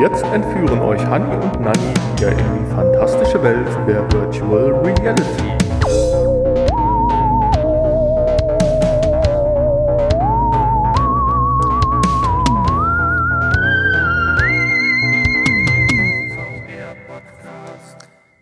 [0.00, 5.58] Jetzt entführen euch Hani und Nani wieder in die fantastische Welt der Virtual Reality.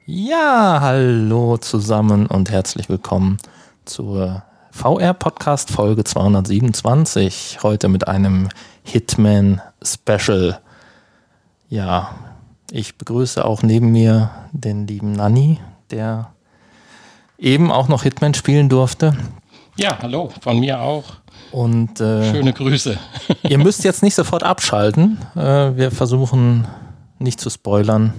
[0.05, 3.39] Ja, hallo zusammen und herzlich willkommen
[3.87, 4.43] zur
[4.73, 7.61] VR Podcast Folge 227.
[7.63, 8.51] Heute mit einem
[8.83, 10.61] Hitman Special.
[11.69, 12.15] Ja,
[12.71, 15.59] ich begrüße auch neben mir den lieben Nanni,
[15.91, 16.33] der
[17.39, 19.17] eben auch noch Hitman spielen durfte.
[19.77, 21.05] Ja, hallo, von mir auch.
[21.53, 22.99] Und äh, Schöne Grüße.
[23.43, 25.19] ihr müsst jetzt nicht sofort abschalten.
[25.37, 26.67] Äh, wir versuchen
[27.19, 28.15] nicht zu spoilern.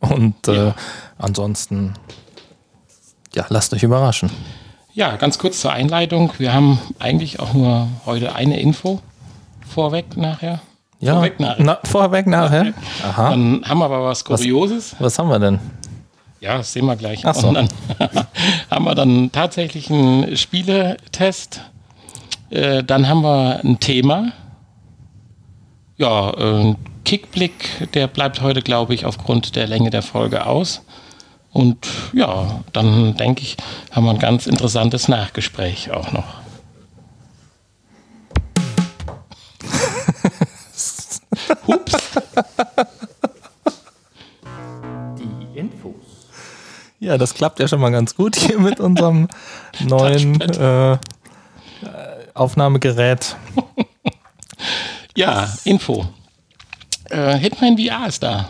[0.00, 0.74] Und äh, Ja.
[1.18, 1.94] ansonsten,
[3.34, 4.30] ja, lasst euch überraschen.
[4.94, 6.32] Ja, ganz kurz zur Einleitung.
[6.38, 9.00] Wir haben eigentlich auch nur heute eine Info.
[9.66, 10.60] Vorweg nachher.
[11.02, 11.64] Ja, Vorweg nachher.
[11.64, 12.72] Na, vorweg nachher.
[13.02, 13.30] Aha.
[13.30, 14.94] Dann haben wir aber was Kurioses.
[15.00, 15.58] Was haben wir denn?
[16.40, 17.26] Ja, das sehen wir gleich.
[17.26, 17.48] Ach so.
[17.48, 17.68] Und dann
[18.70, 21.60] haben wir dann tatsächlich einen Spieletest.
[22.50, 24.30] Äh, dann haben wir ein Thema.
[25.96, 30.82] Ja, äh, ein Kickblick, der bleibt heute, glaube ich, aufgrund der Länge der Folge aus.
[31.50, 33.56] Und ja, dann denke ich,
[33.90, 36.41] haben wir ein ganz interessantes Nachgespräch auch noch.
[41.72, 41.92] Hups.
[45.18, 45.94] Die Infos.
[47.00, 49.28] Ja, das klappt ja schon mal ganz gut hier mit unserem
[49.80, 50.98] neuen äh, äh,
[52.34, 53.36] Aufnahmegerät.
[55.16, 56.06] Ja, Info.
[57.10, 58.48] Äh, Hitman VR ist da.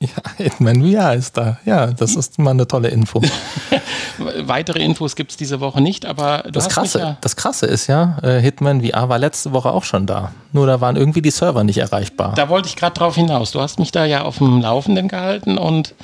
[0.00, 1.58] Ja, Hitman VR ist da.
[1.64, 3.20] Ja, das ist mal eine tolle Info.
[4.18, 7.86] Weitere Infos gibt es diese Woche nicht, aber du Das Krasse, ja, das Krasse ist
[7.86, 10.32] ja, äh, Hitman VR war letzte Woche auch schon da.
[10.52, 12.34] Nur da waren irgendwie die Server nicht erreichbar.
[12.34, 13.52] da wollte ich gerade drauf hinaus.
[13.52, 15.94] Du hast mich da ja auf dem Laufenden gehalten und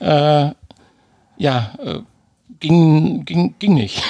[0.00, 0.50] äh,
[1.36, 2.00] ja, äh,
[2.60, 4.02] ging, ging, ging nicht.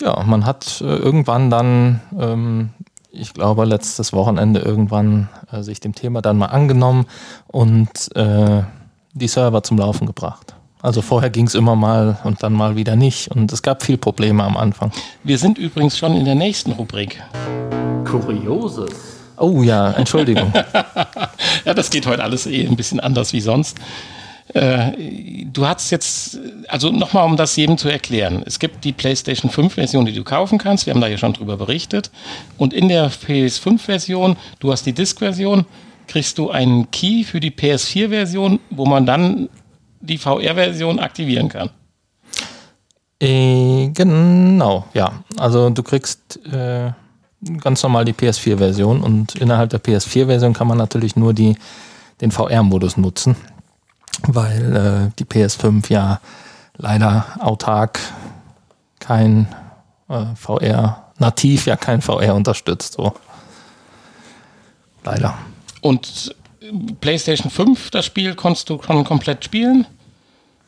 [0.00, 2.70] Ja, man hat äh, irgendwann dann, ähm,
[3.10, 7.06] ich glaube letztes Wochenende irgendwann äh, sich dem Thema dann mal angenommen
[7.48, 8.10] und
[9.14, 10.54] die Server zum Laufen gebracht.
[10.82, 13.96] Also vorher ging es immer mal und dann mal wieder nicht und es gab viel
[13.96, 14.90] Probleme am Anfang.
[15.22, 17.22] Wir sind übrigens schon in der nächsten Rubrik.
[18.04, 18.90] Kurioses.
[19.38, 20.52] Oh ja, Entschuldigung.
[21.64, 23.78] Ja, das geht heute alles eh ein bisschen anders wie sonst.
[24.52, 28.42] Äh, du hast jetzt, also nochmal, um das jedem zu erklären.
[28.44, 30.86] Es gibt die PlayStation 5 Version, die du kaufen kannst.
[30.86, 32.10] Wir haben da ja schon drüber berichtet.
[32.58, 35.64] Und in der PS5 Version, du hast die Disk-Version,
[36.08, 39.48] kriegst du einen Key für die PS4 Version, wo man dann
[40.02, 41.70] die VR-Version aktivieren kann.
[43.20, 45.12] äh, genau, ja.
[45.38, 46.90] Also du kriegst äh,
[47.60, 51.56] ganz normal die PS4-Version und innerhalb der PS4-Version kann man natürlich nur die,
[52.20, 53.36] den VR-Modus nutzen,
[54.26, 56.20] weil äh, die PS5 ja
[56.76, 58.00] leider autark
[58.98, 59.48] kein
[60.08, 62.94] äh, VR, nativ ja kein VR unterstützt.
[62.94, 63.14] So.
[65.04, 65.36] Leider.
[65.80, 66.34] Und
[67.00, 69.86] PlayStation 5, das Spiel konntest du schon komplett spielen.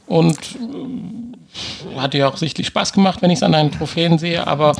[0.06, 4.46] Und äh, hat dir auch sichtlich Spaß gemacht, wenn ich es an deinen Trophäen sehe.
[4.46, 4.74] Aber,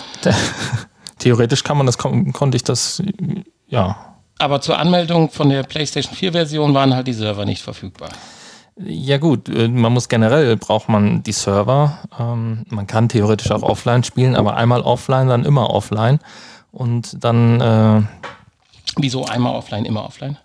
[1.18, 3.02] Theoretisch kann man das, kon konnte ich das,
[3.68, 8.10] ja, aber zur Anmeldung von der PlayStation 4 Version waren halt die Server nicht verfügbar.
[8.76, 11.98] Ja gut, äh, man muss generell, braucht man die Server.
[12.18, 16.18] Ähm, man kann theoretisch auch offline spielen, aber einmal offline, dann immer offline.
[16.72, 18.02] Und dann, äh,
[18.96, 20.36] Wieso einmal offline, immer offline?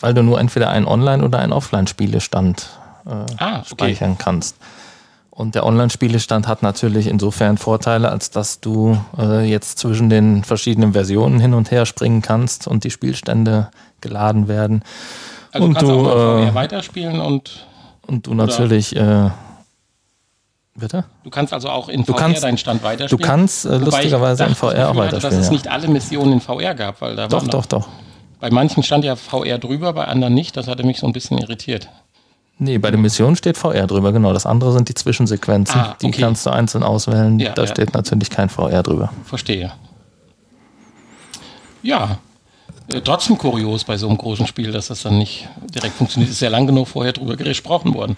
[0.00, 2.68] Weil du nur entweder einen Online- oder einen Offline-Spielestand
[3.06, 3.64] äh, Ah, okay.
[3.70, 4.56] speichern kannst.
[5.30, 10.94] Und der Online-Spielestand hat natürlich insofern Vorteile, als dass du äh, jetzt zwischen den verschiedenen
[10.94, 13.70] Versionen hin und her springen kannst und die Spielstände
[14.00, 14.82] geladen werden.
[15.52, 17.66] Also Und du kannst du, auch äh, VR weiterspielen und
[18.06, 19.30] Und du natürlich, äh,
[20.74, 21.04] bitte?
[21.24, 23.22] du kannst also auch in Du VR kannst- deinen Stand Du weiterspielen.
[23.22, 25.36] kannst äh, lustigerweise in VR auch Gefühl hatte, weiterspielen.
[25.36, 27.88] Dass es nicht alle Missionen in VR gab, weil da Doch, doch, doch.
[28.40, 30.56] Bei manchen stand ja VR drüber, bei anderen nicht.
[30.56, 31.88] Das hatte mich so ein bisschen irritiert.
[32.58, 34.32] Nee, bei den Missionen steht VR drüber, genau.
[34.32, 35.78] Das andere sind die Zwischensequenzen.
[35.78, 36.22] Ah, Die okay.
[36.22, 37.38] kannst du einzeln auswählen.
[37.38, 37.68] Ja, da ja.
[37.68, 39.12] steht natürlich kein VR drüber.
[39.24, 39.72] Verstehe.
[41.82, 42.18] Ja,
[42.88, 46.30] äh, trotzdem kurios bei so einem großen Spiel, dass das dann nicht direkt funktioniert.
[46.30, 48.16] Ist ja lang genug vorher drüber gesprochen worden.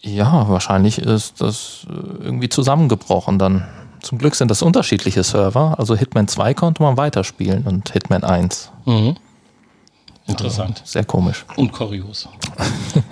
[0.00, 3.66] Ja, wahrscheinlich ist das äh, irgendwie zusammengebrochen dann.
[4.04, 5.76] Zum Glück sind das unterschiedliche Server.
[5.78, 8.70] Also Hitman 2 konnte man weiterspielen und Hitman 1.
[8.84, 9.16] Mhm.
[10.26, 11.44] Interessant Sehr komisch.
[11.56, 12.28] und kurios.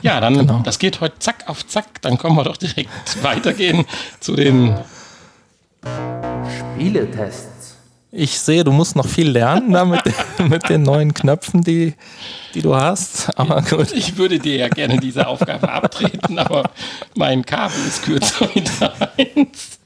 [0.03, 0.61] Ja, dann, Genau.
[0.65, 2.01] das geht heute zack auf zack.
[2.03, 2.91] Dann können wir doch direkt
[3.23, 3.85] weitergehen
[4.21, 4.75] zu den
[6.75, 7.77] Spieletests.
[8.11, 10.03] Ich sehe, du musst noch viel lernen da mit,
[10.49, 11.95] mit den neuen Knöpfen, die,
[12.55, 13.31] die du hast.
[13.39, 13.93] Aber gut.
[13.93, 16.65] Ich würde dir ja gerne diese Aufgabe abtreten, aber
[17.17, 19.79] mein Kabel ist kürzer wie deins.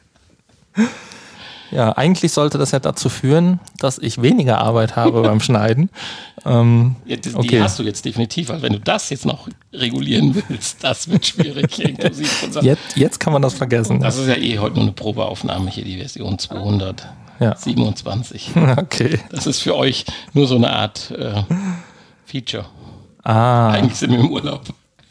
[1.72, 5.90] Ja, eigentlich sollte das ja dazu führen, dass ich weniger Arbeit habe beim Schneiden.
[6.44, 7.60] Ähm, Ja, die, okay.
[7.60, 11.76] hast du jetzt definitiv, weil wenn du das jetzt noch regulieren willst, das wird schwierig.
[12.62, 13.98] Jetzt, jetzt kann man das vergessen.
[14.00, 18.50] Das ist ja eh heute nur eine Probeaufnahme hier, die Version 227.
[18.78, 19.18] Okay.
[19.30, 21.42] Das ist für euch nur so eine Art äh,
[22.24, 22.66] Feature.
[23.24, 24.62] Ah, Eigentlich sind wir im Urlaub.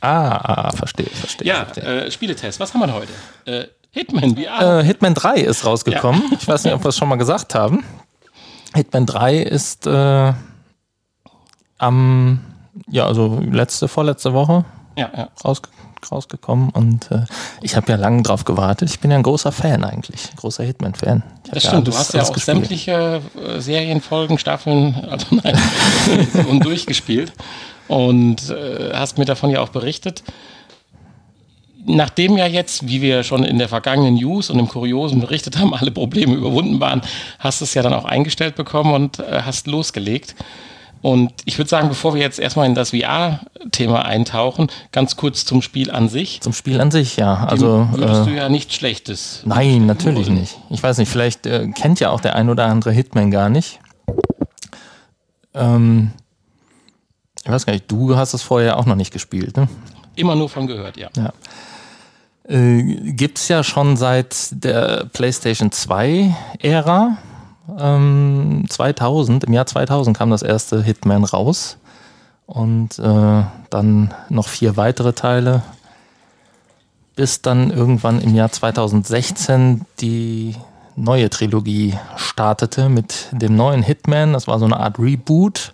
[0.01, 1.47] ah, ah verstehe, verstehe.
[1.47, 2.05] Ja, verstehe.
[2.05, 2.59] äh, Spieletest.
[2.61, 3.11] Was haben wir heute?
[3.45, 4.79] Äh, Hitman VR.
[4.79, 6.21] Äh, Hitman 3 ist rausgekommen.
[6.37, 7.85] Ich weiß nicht, ob wir es schon mal gesagt haben.
[8.73, 10.33] Hitman 3 ist äh,
[11.77, 12.39] am,
[12.89, 14.65] ja, also letzte, vorletzte Woche
[14.97, 15.29] ja, ja.
[15.43, 15.69] rausge
[16.11, 17.23] rausgekommen und äh,
[17.61, 18.91] ich habe ja lange drauf gewartet.
[18.91, 21.23] Ich bin ja ein großer Fan eigentlich, großer Hitman-Fan.
[21.49, 22.57] Das stimmt, du alles- hast ja auch gespielt.
[22.57, 25.55] sämtliche äh, Serienfolgen, Staffeln, also nein,
[26.31, 27.33] Versionen durchgespielt
[27.87, 30.23] und äh, hast mir davon ja auch berichtet.
[31.87, 35.73] Nachdem ja jetzt, wie wir schon in der vergangenen News und im Kuriosen berichtet haben,
[35.73, 37.01] alle Probleme überwunden waren,
[37.39, 40.35] hast du es ja dann auch eingestellt bekommen und äh, hast losgelegt.
[41.05, 45.61] Und ich würde sagen, bevor wir jetzt erstmal in das VR-Thema eintauchen, ganz kurz zum
[45.61, 46.41] Spiel an sich.
[46.41, 47.45] Zum Spiel an sich, ja.
[47.45, 49.43] Also Würdest äh, du ja nichts Schlechtes.
[49.45, 50.57] Nein, natürlich nicht.
[50.71, 53.79] Ich weiß nicht, vielleicht äh, kennt ja auch der ein oder andere Hitman gar nicht.
[55.53, 56.11] Ähm,
[57.43, 59.67] ich weiß gar nicht, du hast es vorher auch noch nicht gespielt, ne?
[60.15, 61.09] Immer nur von gehört, ja.
[61.15, 61.33] Ja.
[62.47, 67.17] Äh, gibt's ja schon seit der PlayStation 2 Ära.
[67.77, 71.77] Ähm, 2000, im Jahr 2000 kam das erste Hitman raus.
[72.45, 75.63] Und äh, dann noch vier weitere Teile.
[77.15, 80.55] Bis dann irgendwann im Jahr 2016 die
[80.95, 84.33] neue Trilogie startete mit dem neuen Hitman.
[84.33, 85.73] Das war so eine Art Reboot.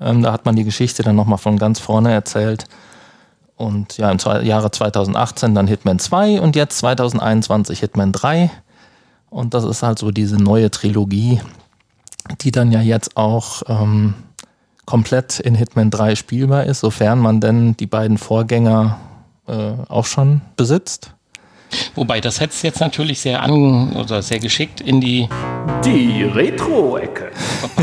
[0.00, 2.66] Ähm, da hat man die Geschichte dann nochmal von ganz vorne erzählt.
[3.56, 8.50] Und ja, im Jahre 2018 dann Hitman 2 und jetzt 2021 Hitman 3.
[9.30, 11.40] Und das ist halt so diese neue Trilogie,
[12.40, 14.14] die dann ja jetzt auch ähm,
[14.86, 18.98] komplett in Hitman 3 spielbar ist, sofern man denn die beiden Vorgänger
[19.46, 21.14] äh, auch schon besitzt.
[21.94, 25.28] Wobei, das hätte es jetzt natürlich sehr an oder sehr geschickt in die.
[25.84, 27.30] Die Retro-Ecke.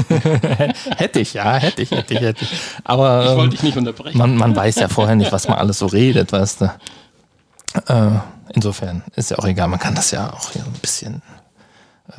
[0.97, 2.51] Hätte ich, ja, hätte ich, hätte ich, hätte ich.
[2.83, 4.17] Aber Ich ähm, wollte dich nicht unterbrechen.
[4.17, 6.65] man, man weiß ja vorher nicht, was man alles so redet, weißt du.
[7.87, 8.19] Äh,
[8.53, 11.21] insofern ist ja auch egal, man kann das ja auch hier ein bisschen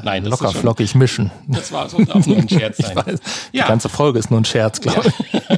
[0.03, 1.31] Nein, das locker schon, flockig mischen.
[1.49, 2.97] Das war sollte auch nur ein Scherz Ich sein.
[2.97, 3.19] weiß,
[3.53, 3.64] Ja.
[3.64, 5.43] Die ganze Folge ist nur ein Scherz, glaube ich.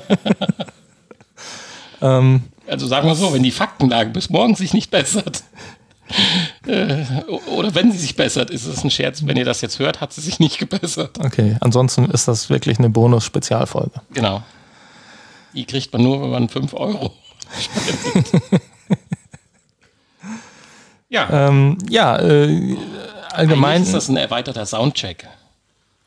[2.00, 5.42] Also sagen wir so, wenn die Faktenlage bis morgen sich nicht bessert,
[6.66, 7.04] äh,
[7.54, 9.24] oder wenn sie sich bessert, ist es ein Scherz.
[9.26, 11.18] Wenn ihr das jetzt hört, hat sie sich nicht gebessert.
[11.24, 14.00] Okay, ansonsten ist das wirklich eine Bonus-Spezialfolge.
[14.12, 14.42] Genau.
[15.54, 17.12] Die kriegt man nur, wenn man 5 Euro
[17.60, 18.62] spendet.
[21.08, 22.78] ja, Ähm, ja, äh, eigentlich
[23.32, 23.82] allgemein.
[23.82, 25.26] ist das ein erweiterter Soundcheck.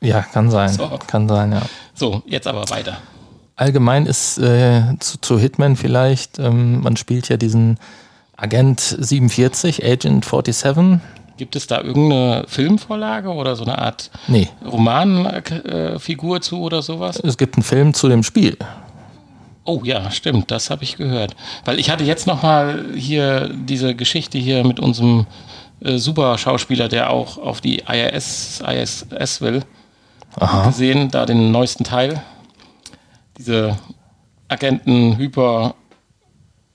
[0.01, 0.69] Ja, kann sein.
[0.69, 0.99] So.
[1.07, 1.61] Kann sein, ja.
[1.93, 2.97] So, jetzt aber weiter.
[3.55, 7.79] Allgemein ist äh, zu, zu Hitman vielleicht, ähm, man spielt ja diesen
[8.37, 10.99] Agent 47, Agent 47.
[11.37, 17.19] Gibt es da irgendeine Filmvorlage oder so eine Art Nee, Romanfigur zu oder sowas?
[17.23, 18.57] es gibt einen Film zu dem Spiel.
[19.63, 21.35] Oh ja, stimmt, das habe ich gehört.
[21.65, 25.27] Weil ich hatte jetzt noch mal hier diese Geschichte hier mit unserem
[25.81, 29.63] äh, Super-Schauspieler, der auch auf die IRS, ISS will,
[30.39, 30.67] Aha.
[30.67, 32.23] gesehen, da den neuesten Teil.
[33.37, 33.77] Diese
[34.47, 35.75] Agenten hyper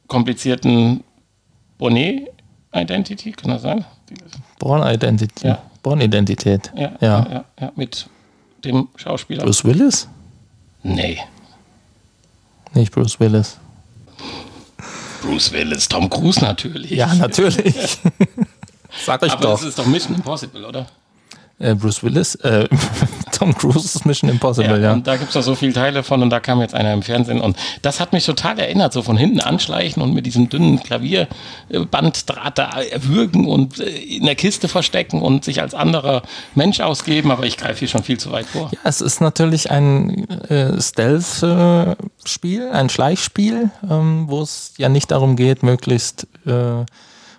[0.07, 1.02] komplizierten
[1.83, 2.29] Bonnet
[2.73, 3.85] Identity, kann das sein?
[4.61, 5.49] Born Identity.
[5.49, 5.59] Ja.
[5.83, 6.71] Born Identität.
[6.77, 7.27] Ja, Ja.
[7.29, 8.07] ja, ja, mit
[8.65, 9.43] dem Schauspieler.
[9.43, 10.07] Bruce Willis?
[10.85, 11.19] Nee.
[12.73, 13.59] Nicht Bruce Willis.
[15.23, 16.93] Bruce Willis, Tom Cruise natürlich.
[16.93, 17.75] Ja, natürlich.
[19.05, 19.51] Sag ich Aber doch.
[19.59, 20.87] das ist doch Mission Impossible, oder?
[21.59, 22.69] Äh, Bruce Willis, äh,
[23.42, 24.92] Tom Cruise ist Mission Impossible, ja.
[24.92, 27.02] Und da gibt es da so viele Teile von und da kam jetzt einer im
[27.02, 30.80] Fernsehen und das hat mich total erinnert, so von hinten anschleichen und mit diesem dünnen
[30.80, 36.22] Klavierbanddraht da erwürgen und äh, in der Kiste verstecken und sich als anderer
[36.54, 38.70] Mensch ausgeben, aber ich greife hier schon viel zu weit vor.
[38.72, 45.34] Ja, es ist natürlich ein äh, Stealth-Spiel, ein Schleichspiel, ähm, wo es ja nicht darum
[45.34, 46.84] geht, möglichst äh,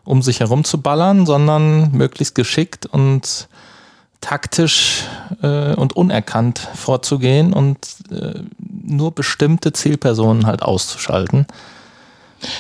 [0.04, 3.48] um sich herum zu ballern, sondern möglichst geschickt und
[4.24, 5.04] taktisch
[5.42, 7.78] äh, und unerkannt vorzugehen und
[8.10, 11.46] äh, nur bestimmte Zielpersonen halt auszuschalten.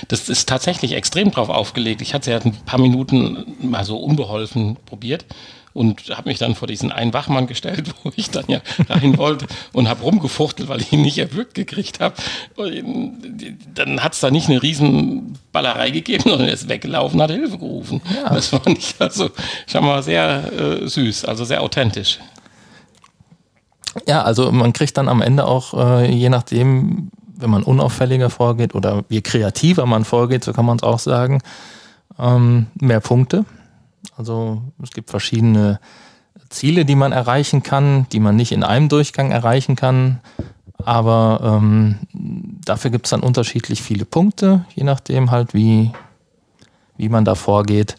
[0.09, 2.01] Das ist tatsächlich extrem drauf aufgelegt.
[2.01, 5.25] Ich hatte es ja ein paar Minuten mal so unbeholfen probiert
[5.73, 9.47] und habe mich dann vor diesen einen Wachmann gestellt, wo ich dann ja rein wollte
[9.71, 12.15] und habe rumgefuchtelt, weil ich ihn nicht erwürgt gekriegt habe.
[13.73, 17.57] Dann hat es da nicht eine riesen Ballerei gegeben, sondern er ist weggelaufen, hat Hilfe
[17.57, 18.01] gerufen.
[18.13, 18.33] Ja.
[18.43, 19.29] Das fand ich also
[19.67, 22.19] schon mal sehr äh, süß, also sehr authentisch.
[24.07, 28.75] Ja, also man kriegt dann am Ende auch, äh, je nachdem, wenn man unauffälliger vorgeht
[28.75, 31.41] oder je kreativer man vorgeht, so kann man es auch sagen,
[32.19, 33.45] ähm, mehr Punkte.
[34.17, 35.79] Also es gibt verschiedene
[36.49, 40.19] Ziele, die man erreichen kann, die man nicht in einem Durchgang erreichen kann.
[40.83, 45.91] Aber ähm, dafür gibt es dann unterschiedlich viele Punkte, je nachdem halt, wie,
[46.97, 47.95] wie man da vorgeht.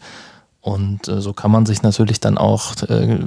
[0.61, 3.19] Und äh, so kann man sich natürlich dann auch, äh,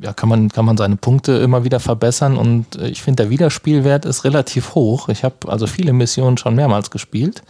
[0.00, 2.36] ja, kann man, kann man seine Punkte immer wieder verbessern.
[2.36, 5.08] Und äh, ich finde, der Wiederspielwert ist relativ hoch.
[5.08, 7.42] Ich habe also viele Missionen schon mehrmals gespielt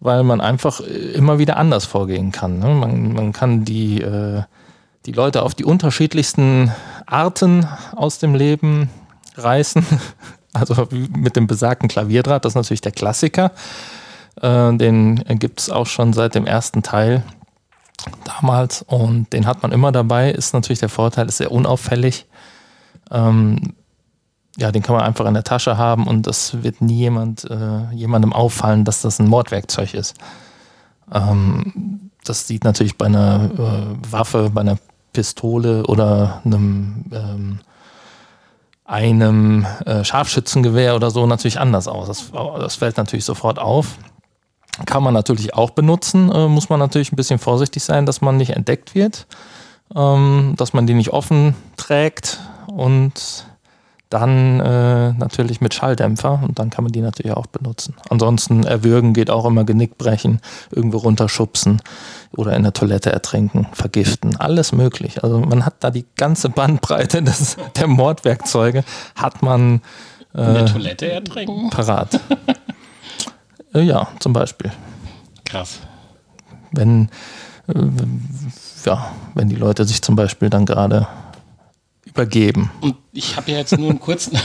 [0.00, 2.58] weil man einfach immer wieder anders vorgehen kann.
[2.58, 2.68] Ne?
[2.68, 4.42] Man, man kann die, äh,
[5.06, 6.72] die Leute auf die unterschiedlichsten
[7.06, 8.90] Arten aus dem Leben
[9.36, 9.84] reißen.
[10.52, 13.52] Also mit dem besagten Klavierdraht, das ist natürlich der Klassiker.
[14.40, 17.22] Äh, den gibt es auch schon seit dem ersten Teil
[18.24, 20.30] damals und den hat man immer dabei.
[20.30, 22.24] Ist natürlich der Vorteil, ist sehr unauffällig.
[23.10, 23.74] Ähm,
[24.58, 27.92] ja, den kann man einfach in der Tasche haben und das wird nie jemand, äh,
[27.92, 30.14] jemandem auffallen, dass das ein Mordwerkzeug ist.
[31.12, 34.78] Ähm, das sieht natürlich bei einer äh, Waffe, bei einer
[35.12, 37.58] Pistole oder einem, ähm,
[38.84, 42.08] einem äh, Scharfschützengewehr oder so natürlich anders aus.
[42.08, 43.98] Das, das, fällt natürlich sofort auf.
[44.84, 48.36] Kann man natürlich auch benutzen, äh, muss man natürlich ein bisschen vorsichtig sein, dass man
[48.36, 49.26] nicht entdeckt wird,
[49.94, 53.46] ähm, dass man die nicht offen trägt und
[54.08, 57.94] dann äh, natürlich mit Schalldämpfer und dann kann man die natürlich auch benutzen.
[58.08, 61.82] Ansonsten erwürgen geht auch immer Genick brechen, irgendwo runterschubsen
[62.36, 65.24] oder in der Toilette ertrinken, vergiften, alles möglich.
[65.24, 68.84] Also man hat da die ganze Bandbreite des, der Mordwerkzeuge,
[69.16, 69.80] hat man
[70.34, 71.70] äh, in der Toilette ertrinken?
[71.70, 72.20] Parat.
[73.74, 74.70] äh, ja, zum Beispiel.
[75.44, 75.80] Krass.
[76.70, 77.08] Wenn,
[77.66, 77.74] äh,
[78.84, 81.08] ja, wenn die Leute sich zum Beispiel dann gerade
[82.06, 82.70] übergeben.
[82.80, 84.38] Und ich habe ja jetzt nur einen kurzen,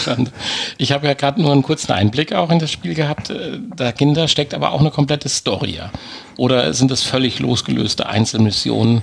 [0.78, 3.30] ich habe ja gerade nur einen kurzen Einblick auch in das Spiel gehabt.
[3.30, 5.80] Äh, dahinter steckt aber auch eine komplette Story.
[6.36, 9.02] Oder sind das völlig losgelöste Einzelmissionen?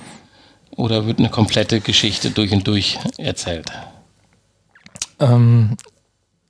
[0.72, 3.70] Oder wird eine komplette Geschichte durch und durch erzählt?
[5.20, 5.76] Ähm,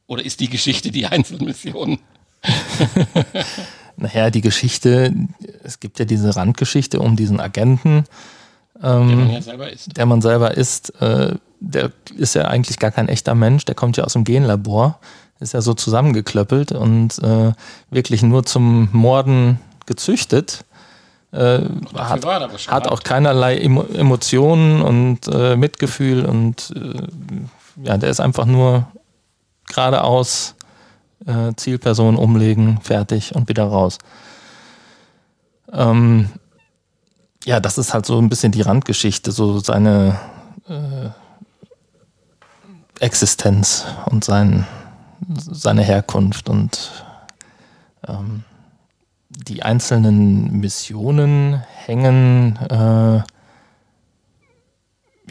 [0.06, 2.00] Oder ist die Geschichte die Einzelmission?
[3.98, 5.14] naja, die Geschichte,
[5.64, 8.04] es gibt ja diese Randgeschichte um diesen Agenten,
[8.84, 9.98] ähm, der man ja selber ist.
[9.98, 11.02] Der man selber ist.
[11.02, 15.00] Äh, der ist ja eigentlich gar kein echter Mensch, der kommt ja aus dem Genlabor,
[15.40, 17.54] ist ja so zusammengeklöppelt und äh,
[17.90, 20.66] wirklich nur zum Morden gezüchtet.
[21.32, 21.62] Äh,
[21.96, 22.26] hat,
[22.68, 28.88] hat, auch keinerlei Emo Emotionen und äh, Mitgefühl und äh, ja, der ist einfach nur
[29.68, 30.56] geradeaus
[31.26, 33.98] äh, Zielperson umlegen, fertig und wieder raus.
[35.74, 36.30] Ähm,
[37.48, 40.20] ja, das ist halt so ein bisschen die Randgeschichte, so seine
[40.68, 41.10] äh,
[43.00, 44.68] Existenz und sein,
[45.38, 46.92] seine Herkunft und
[48.06, 48.44] ähm,
[49.30, 53.22] die einzelnen Missionen hängen äh,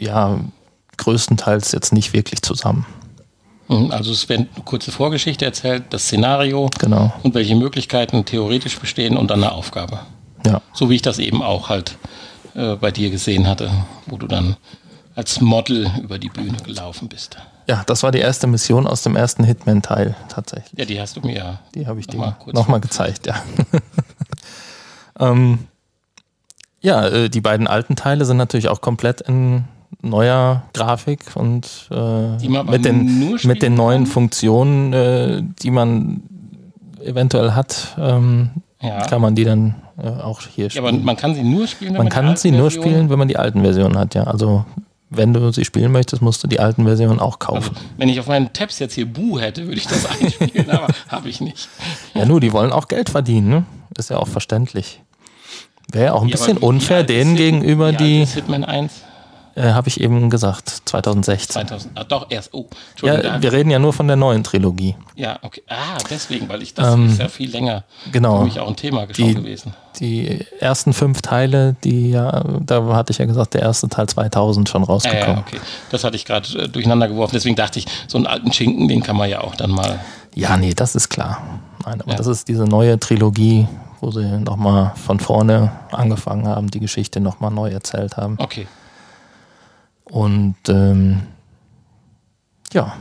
[0.03, 0.39] ja
[0.97, 2.87] größtenteils jetzt nicht wirklich zusammen.
[3.67, 7.13] Mhm, also es wird eine kurze Vorgeschichte erzählt, das Szenario genau.
[7.21, 9.99] und welche Möglichkeiten theoretisch bestehen und dann eine Aufgabe.
[10.47, 10.61] Ja.
[10.73, 11.97] So wie ich das eben auch halt
[12.55, 13.71] äh, bei dir gesehen hatte,
[14.05, 14.57] wo du dann
[15.15, 17.37] als Model über die Bühne gelaufen bist.
[17.67, 20.79] Ja, das war die erste Mission aus dem ersten Hitman-Teil tatsächlich.
[20.79, 21.59] Ja, die hast du mir ja.
[21.75, 23.35] Die habe ich dir nochmal gezeigt, ja.
[25.19, 25.59] ähm,
[26.79, 29.65] ja, äh, die beiden alten Teile sind natürlich auch komplett in
[30.01, 34.11] neuer Grafik und äh, mit, den, mit den neuen kann?
[34.11, 36.23] Funktionen, äh, die man
[37.03, 38.51] eventuell hat, ähm,
[38.81, 39.01] ja.
[39.07, 40.85] kann man die dann auch hier spielen.
[40.85, 43.19] Ja, aber man kann sie nur spielen, wenn man, man kann sie nur spielen, wenn
[43.19, 44.23] man die alten Versionen hat, ja.
[44.23, 44.65] Also
[45.09, 47.75] wenn du sie spielen möchtest, musst du die alten Versionen auch kaufen.
[47.75, 50.87] Also, wenn ich auf meinen Tabs jetzt hier Bu hätte, würde ich das einspielen, aber
[51.07, 51.69] habe ich nicht.
[52.13, 53.65] Ja, nur, die wollen auch Geld verdienen, ne?
[53.97, 55.01] Ist ja auch verständlich.
[55.91, 58.25] Wäre auch ein ja, bisschen unfair denen gegenüber, die.
[58.25, 59.03] Hitman 1?
[59.57, 61.67] Äh, Habe ich eben gesagt, 2016.
[61.67, 62.53] 2000, ah, doch, erst.
[62.53, 62.67] Oh,
[63.01, 64.95] ja, wir reden ja nur von der neuen Trilogie.
[65.15, 65.63] Ja, okay.
[65.67, 68.75] Ah, deswegen, weil ich das ähm, ist ja viel länger genau, für mich auch ein
[68.75, 69.73] Thema die, gewesen.
[69.99, 74.69] Die ersten fünf Teile, die ja, da hatte ich ja gesagt, der erste Teil 2000
[74.69, 75.27] schon rausgekommen.
[75.27, 75.59] Ja, ja okay.
[75.89, 77.33] Das hatte ich gerade äh, durcheinander geworfen.
[77.33, 79.99] Deswegen dachte ich, so einen alten Schinken, den kann man ja auch dann mal.
[80.35, 81.41] Ja, nee, das ist klar.
[81.83, 82.17] Nein, aber ja.
[82.17, 83.67] das ist diese neue Trilogie
[83.99, 88.35] wo sie nochmal von vorne angefangen haben, die Geschichte nochmal neu erzählt haben.
[88.37, 88.67] Okay.
[90.11, 91.23] Und ähm,
[92.73, 92.95] ja,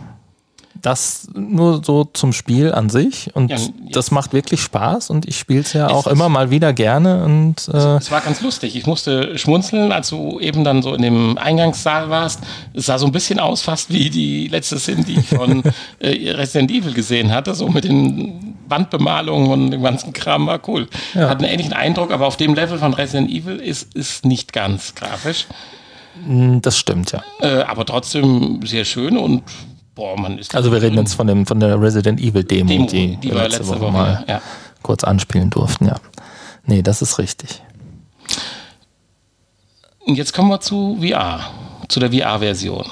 [0.87, 3.59] das nur so zum Spiel an sich und Ja,
[3.91, 7.25] das macht wirklich Spaß und ich spiele es ja Es auch immer mal wieder gerne
[7.25, 8.77] und äh, Es war ganz lustig.
[8.77, 12.41] Ich musste schmunzeln, als du eben dann so in dem Eingangssaal warst.
[12.75, 15.63] Es sah so ein bisschen aus, fast wie die letzte Szene, die ich von
[15.99, 20.47] äh, Resident Evil gesehen hatte, so mit den Wandbemalungen und dem ganzen Kram.
[20.47, 20.89] War cool.
[21.15, 21.29] Ja.
[21.29, 24.95] Hat einen ähnlichen Eindruck, aber auf dem Level von Resident Evil ist ist nicht ganz
[24.95, 25.47] grafisch,
[26.63, 27.23] das stimmt ja.
[27.41, 29.43] äh, aber trotzdem sehr schön und
[29.95, 32.87] boah, man ist Also wir reden jetzt von dem von der Resident Evil Demo, Demo,
[32.87, 34.43] die, die wir letzte, letzte Woche, Woche, mal ja.
[34.83, 35.97] kurz anspielen durften, ja.
[36.65, 37.63] Nee, das ist richtig.
[40.01, 41.41] Und jetzt kommen wir zu VR,
[41.89, 42.85] zu der VR-Version.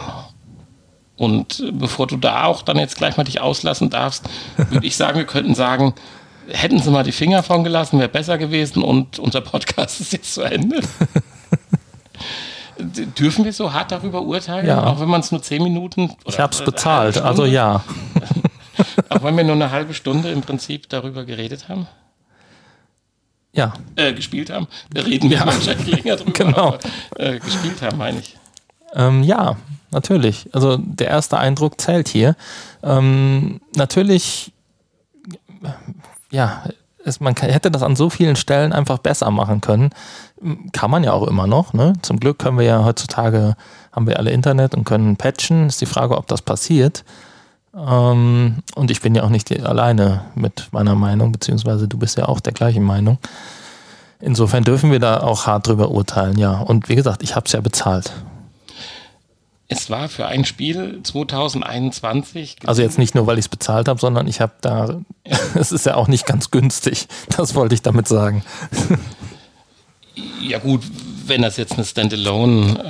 [1.17, 4.25] Und bevor du da auch dann jetzt gleich mal dich auslassen darfst,
[4.57, 5.95] würde ich sagen, wir könnten sagen,
[6.49, 10.35] hätten sie mal die Finger von gelassen, wäre besser gewesen und unser Podcast ist jetzt
[10.35, 10.81] zu Ende.
[12.79, 14.85] Dürfen wir so hart darüber urteilen, Ja.
[14.85, 17.85] auch wenn man es nur zehn Minuten Ich habe es eine bezahlt, also ja.
[19.09, 21.87] Auch wenn wir nur eine halbe Stunde im Prinzip darüber geredet haben,
[23.53, 26.67] Ja, äh, gespielt haben, da reden wir wahrscheinlich länger drüber, Genau.
[26.75, 26.81] aber
[27.21, 28.37] äh, gespielt haben, meine ich.
[28.95, 29.57] Ähm, ja,
[29.93, 30.49] natürlich.
[30.53, 32.35] Also der erste Eindruck zählt hier.
[32.83, 34.53] Ähm, natürlich,
[35.63, 35.69] äh,
[36.31, 36.65] ja,
[37.05, 39.91] es, man hätte das an so vielen Stellen einfach besser machen können.
[40.73, 41.73] Kann man ja auch immer noch.
[41.73, 41.95] Ne?
[42.03, 43.57] Zum Glück können wir ja heutzutage,
[43.93, 45.67] haben wir alle Internet und können patchen.
[45.67, 47.05] Ist die Frage, ob das passiert.
[47.77, 52.27] Ähm, und ich bin ja auch nicht alleine mit meiner Meinung, beziehungsweise du bist ja
[52.27, 53.19] auch der gleichen Meinung.
[54.21, 56.61] Insofern dürfen wir da auch hart drüber urteilen, ja.
[56.61, 58.13] Und wie gesagt, ich habe es ja bezahlt.
[59.69, 62.57] Es war für ein Spiel 2021.
[62.67, 65.01] Also jetzt nicht nur, weil ich es bezahlt habe, sondern ich habe da,
[65.55, 67.09] es ist ja auch nicht ganz günstig.
[67.37, 68.45] Das wollte ich damit sagen.
[70.41, 70.83] Ja gut,
[71.27, 72.85] wenn das jetzt eine Standalone,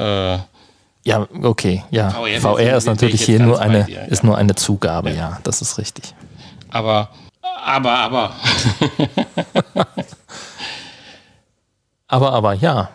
[1.05, 2.11] Ja, okay, ja.
[2.11, 4.01] VR VR, ist ich natürlich hier nur eine, dir, ja.
[4.03, 5.39] ist nur eine Zugabe, ja.
[5.45, 6.15] das ist richtig.
[6.71, 7.11] äh, aber,
[7.65, 8.33] aber, aber,
[12.15, 12.91] Aber, aber, ja.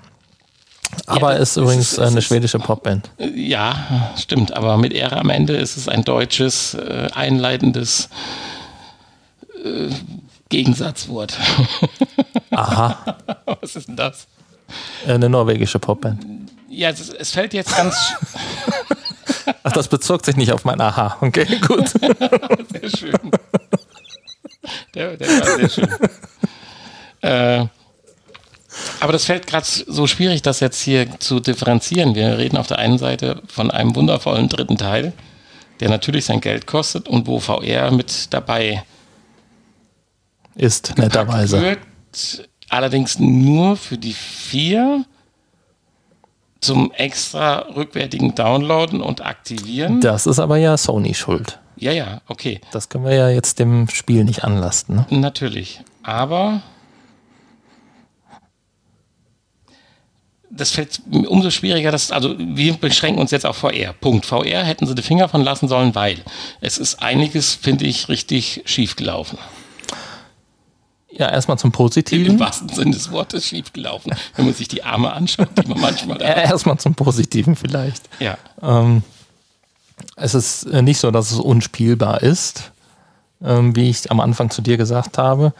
[1.09, 3.09] Aber Ja, ist es übrigens ist- eine ist- schwedische Popband.
[3.17, 4.53] äh, ja, stimmt.
[4.53, 8.09] Aber mit Ära am Ende ist es ein deutsches, äh, einleitendes
[9.63, 9.89] äh,
[10.49, 11.37] Gegensatzwort.
[12.51, 13.17] Aha,
[13.61, 14.27] Was ist denn das?
[15.07, 16.23] eine norwegische Popband.
[16.69, 17.95] Ja, es, es fällt jetzt ganz
[19.63, 21.17] Ach, das bezog sich nicht auf mein Aha.
[21.21, 21.89] Okay, gut.
[21.89, 23.31] sehr schön.
[24.93, 25.87] Der, der war sehr schön.
[27.21, 27.65] Äh,
[28.99, 32.15] aber das fällt gerade so schwierig, das jetzt hier zu differenzieren.
[32.15, 35.13] Wir reden auf der einen Seite von einem wundervollen dritten Teil,
[35.79, 38.83] der natürlich sein Geld kostet und wo VR mit dabei
[40.55, 41.61] Ist netterweise.
[41.61, 41.79] wird.
[42.69, 45.05] Allerdings nur für die vier
[46.61, 50.01] zum extra rückwärtigen Downloaden und Aktivieren.
[50.01, 51.59] Das ist aber ja Sony schuld.
[51.77, 52.59] Ja, ja, okay.
[52.71, 54.97] Das können wir ja jetzt dem Spiel nicht anlasten.
[54.97, 55.05] Ne?
[55.09, 55.81] Natürlich.
[56.03, 56.61] Aber
[60.49, 63.93] das fällt mir umso schwieriger, dass, also wir beschränken uns jetzt auf VR.
[63.93, 64.25] Punkt.
[64.25, 66.19] VR hätten sie die Finger von lassen sollen, weil
[66.61, 69.37] es ist einiges, finde ich, richtig schief gelaufen.
[71.11, 72.39] Ja, erstmal zum Im Positiven.
[72.39, 76.17] wahrsten Sinne des Wortes schief gelaufen, wenn man sich die Arme anschaut, die man manchmal
[76.25, 76.37] hat.
[76.37, 78.03] Erstmal zum Positiven vielleicht.
[78.19, 78.37] Ja.
[78.61, 79.03] Ähm,
[80.15, 82.71] es ist äh, nicht so, dass es unspielbar ist,
[83.43, 85.53] ähm, wie ich am Anfang zu dir gesagt habe.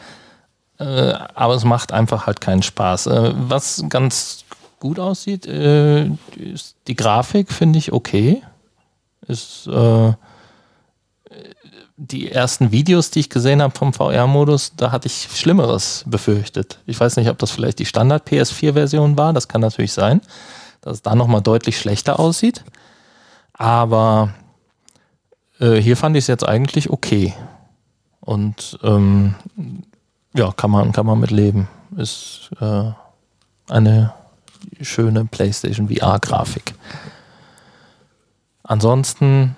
[0.78, 3.08] Äh, aber es macht einfach halt keinen Spaß.
[3.08, 4.44] Äh, was ganz
[4.80, 6.10] gut aussieht, äh,
[6.88, 8.42] die Grafik finde ich okay.
[9.28, 10.12] Ist äh,
[11.96, 16.80] die ersten Videos, die ich gesehen habe vom VR-Modus, da hatte ich Schlimmeres befürchtet.
[16.86, 20.22] Ich weiß nicht, ob das vielleicht die Standard-PS4-Version war, das kann natürlich sein,
[20.80, 22.64] dass es da nochmal deutlich schlechter aussieht.
[23.52, 24.32] Aber
[25.60, 27.34] äh, hier fand ich es jetzt eigentlich okay.
[28.20, 29.34] Und ähm,
[30.34, 31.68] ja, kann man, kann man mit leben.
[31.96, 32.92] Ist äh,
[33.68, 34.14] eine
[34.80, 36.74] schöne PlayStation VR-Grafik.
[38.62, 39.56] Ansonsten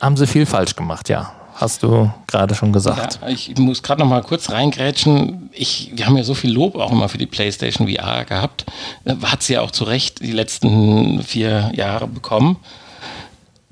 [0.00, 1.32] haben sie viel falsch gemacht, ja.
[1.54, 3.18] Hast du gerade schon gesagt.
[3.20, 5.50] Ja, ich muss gerade noch mal kurz reingrätschen.
[5.52, 8.64] Ich, wir haben ja so viel Lob auch immer für die PlayStation VR gehabt.
[9.04, 12.56] Äh, Hat sie ja auch zu Recht die letzten vier Jahre bekommen.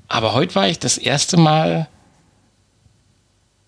[0.07, 1.87] Aber heute war ich das erste Mal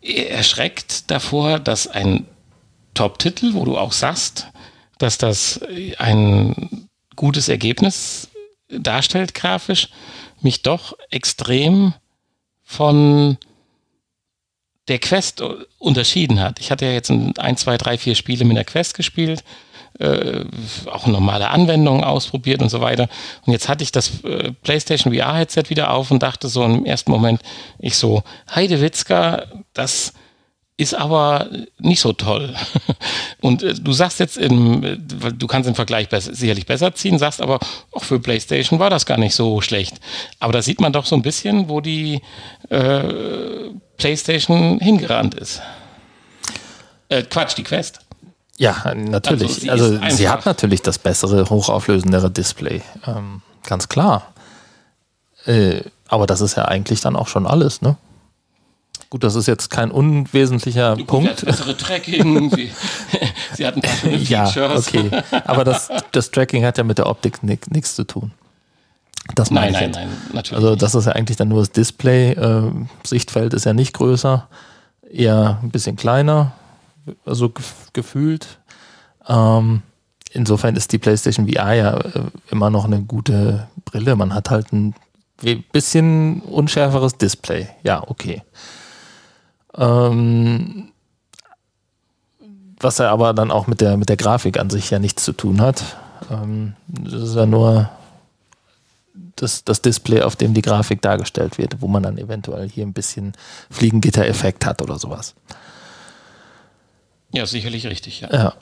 [0.02, 2.26] erschreckt davor, dass ein
[2.94, 4.48] Top-Titel, wo du auch sagst,
[5.02, 5.62] dass das
[5.98, 8.30] ein gutes Ergebnis
[8.70, 9.90] darstellt grafisch,
[10.42, 11.94] mich doch extrem
[12.64, 13.38] von
[14.88, 15.44] der Quest
[15.78, 16.60] unterschieden hat.
[16.60, 19.44] Ich hatte ja jetzt ein, zwei, drei, vier Spiele mit der Quest gespielt,
[20.00, 20.46] äh,
[20.88, 23.08] auch normale Anwendungen ausprobiert und so weiter.
[23.46, 27.12] Und jetzt hatte ich das äh, PlayStation VR-Headset wieder auf und dachte so im ersten
[27.12, 27.42] Moment,
[27.78, 30.14] ich so, Heidewitzka, das
[30.82, 31.48] ist aber
[31.80, 32.56] nicht so toll.
[33.42, 37.20] Und äh, du sagst jetzt, im, äh, du kannst den Vergleich besser, sicherlich besser ziehen,
[37.20, 37.60] sagst aber,
[37.92, 40.00] auch für PlayStation war das gar nicht so schlecht.
[40.40, 42.22] Aber da sieht man doch so ein bisschen, wo die
[42.70, 43.04] äh,
[43.98, 45.62] PlayStation hingerannt ist.
[47.10, 48.00] Äh, Quatsch, die Quest.
[48.58, 49.70] Ja, natürlich.
[49.70, 52.82] Also sie, also, sie hat natürlich das bessere, hochauflösendere Display.
[53.06, 54.34] Ähm, ganz klar.
[55.46, 57.98] Äh, aber das ist ja eigentlich dann auch schon alles, ne?
[59.12, 61.40] Gut, das ist jetzt kein unwesentlicher Gut, Punkt.
[61.42, 62.72] Sie bessere Tracking, sie,
[63.54, 64.56] sie hat ein paar schöne Features.
[64.94, 65.24] Ja, okay.
[65.44, 68.32] Aber das, das Tracking hat ja mit der Optik nichts zu tun.
[69.36, 70.64] Das nein, nein, nein, natürlich.
[70.64, 72.32] Also das ist ja eigentlich dann nur das Display.
[72.32, 72.72] Äh,
[73.04, 74.48] Sichtfeld ist ja nicht größer,
[75.12, 76.54] eher ein bisschen kleiner,
[77.26, 77.52] also
[77.92, 78.60] gefühlt.
[79.28, 79.82] Ähm,
[80.32, 84.16] insofern ist die PlayStation VR ja äh, immer noch eine gute Brille.
[84.16, 84.96] Man hat halt ein
[85.74, 87.68] bisschen unschärferes Display.
[87.84, 88.42] Ja, okay.
[89.78, 90.92] Ähm,
[92.80, 95.34] was er aber dann auch mit der, mit der Grafik an sich ja nichts zu
[95.34, 95.84] tun hat.
[96.30, 97.90] Ähm, das ist ja nur
[99.36, 102.94] das, das Display, auf dem die Grafik dargestellt wird, wo man dann eventuell hier ein
[102.94, 103.34] bisschen
[103.70, 105.36] Fliegengitter-Effekt hat oder sowas.
[107.32, 108.30] Ja, sicherlich richtig, ja.
[108.32, 108.54] Ja,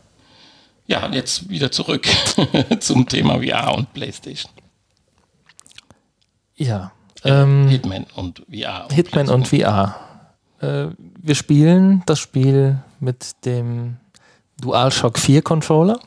[0.88, 2.08] ja jetzt wieder zurück
[2.80, 4.52] zum Thema VR und PlayStation.
[6.56, 6.92] Ja.
[7.24, 8.86] Ähm, Hitman und VR.
[8.86, 10.09] Und Hitman und VR.
[10.62, 13.98] Äh, wir spielen das Spiel mit dem
[14.62, 16.00] DualShock 4 Controller.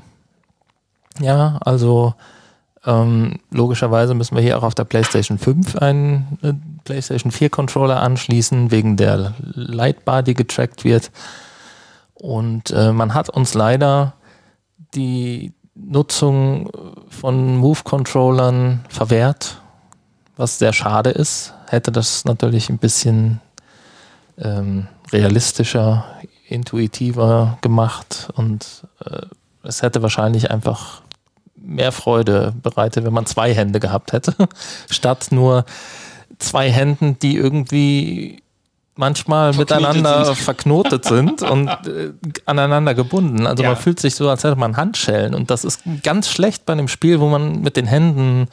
[1.20, 2.14] Ja, also
[2.84, 6.52] ähm, logischerweise müssen wir hier auch auf der PlayStation 5 einen äh,
[6.84, 11.10] PlayStation 4 Controller anschließen, wegen der Lightbar, die getrackt wird.
[12.14, 14.14] Und äh, man hat uns leider
[14.94, 16.70] die Nutzung
[17.08, 19.60] von Move-Controllern verwehrt,
[20.36, 21.54] was sehr schade ist.
[21.68, 23.40] Hätte das natürlich ein bisschen
[24.38, 26.04] ähm, realistischer,
[26.48, 29.26] intuitiver gemacht und äh,
[29.62, 31.02] es hätte wahrscheinlich einfach
[31.56, 34.34] mehr Freude bereitet, wenn man zwei Hände gehabt hätte,
[34.90, 35.64] statt nur
[36.38, 38.42] zwei Händen, die irgendwie
[38.94, 40.38] manchmal verknotet miteinander sind.
[40.44, 42.12] verknotet sind und äh,
[42.44, 43.46] aneinander gebunden.
[43.46, 43.70] Also ja.
[43.70, 46.88] man fühlt sich so, als hätte man Handschellen und das ist ganz schlecht bei einem
[46.88, 48.48] Spiel, wo man mit den Händen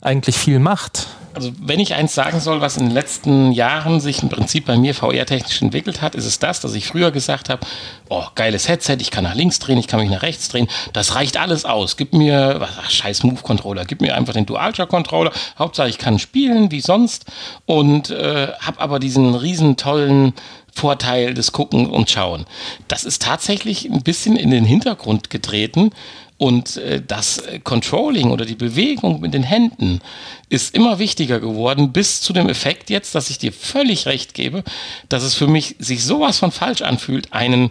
[0.00, 1.06] eigentlich viel macht.
[1.34, 4.76] Also wenn ich eins sagen soll, was in den letzten Jahren sich im Prinzip bei
[4.76, 7.66] mir VR-technisch entwickelt hat, ist es das, dass ich früher gesagt habe,
[8.08, 11.16] oh, geiles Headset, ich kann nach links drehen, ich kann mich nach rechts drehen, das
[11.16, 11.96] reicht alles aus.
[11.96, 16.80] Gib mir, ach, scheiß Move-Controller, gib mir einfach den DualShock-Controller, Hauptsache ich kann spielen wie
[16.80, 17.26] sonst
[17.66, 20.34] und äh, habe aber diesen riesen tollen
[20.72, 22.46] Vorteil des Gucken und Schauen.
[22.88, 25.90] Das ist tatsächlich ein bisschen in den Hintergrund getreten
[26.36, 30.00] und äh, das Controlling oder die Bewegung mit den Händen
[30.48, 34.64] ist immer wichtiger geworden, bis zu dem Effekt jetzt, dass ich dir völlig recht gebe,
[35.08, 37.70] dass es für mich sich sowas von falsch anfühlt, einen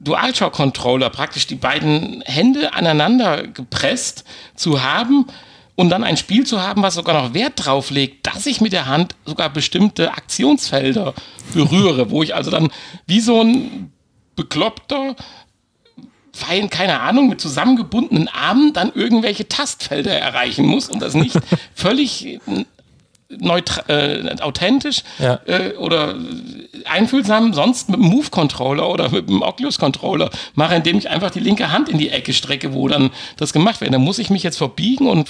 [0.00, 4.24] DualShock-Controller, praktisch die beiden Hände aneinander gepresst
[4.54, 5.26] zu haben
[5.74, 8.72] und dann ein Spiel zu haben, was sogar noch Wert drauf legt, dass ich mit
[8.72, 11.14] der Hand sogar bestimmte Aktionsfelder
[11.52, 12.70] berühre, wo ich also dann
[13.06, 13.92] wie so ein
[14.36, 15.16] Bekloppter
[16.38, 21.38] fein, keine Ahnung, mit zusammengebundenen Armen dann irgendwelche Tastfelder erreichen muss und das nicht
[21.74, 22.40] völlig
[23.28, 25.38] äh, authentisch ja.
[25.46, 26.14] äh, oder
[26.86, 31.70] einfühlsam sonst mit dem Move-Controller oder mit dem Oculus-Controller mache, indem ich einfach die linke
[31.70, 33.92] Hand in die Ecke strecke, wo dann das gemacht wird.
[33.92, 35.28] Da muss ich mich jetzt verbiegen und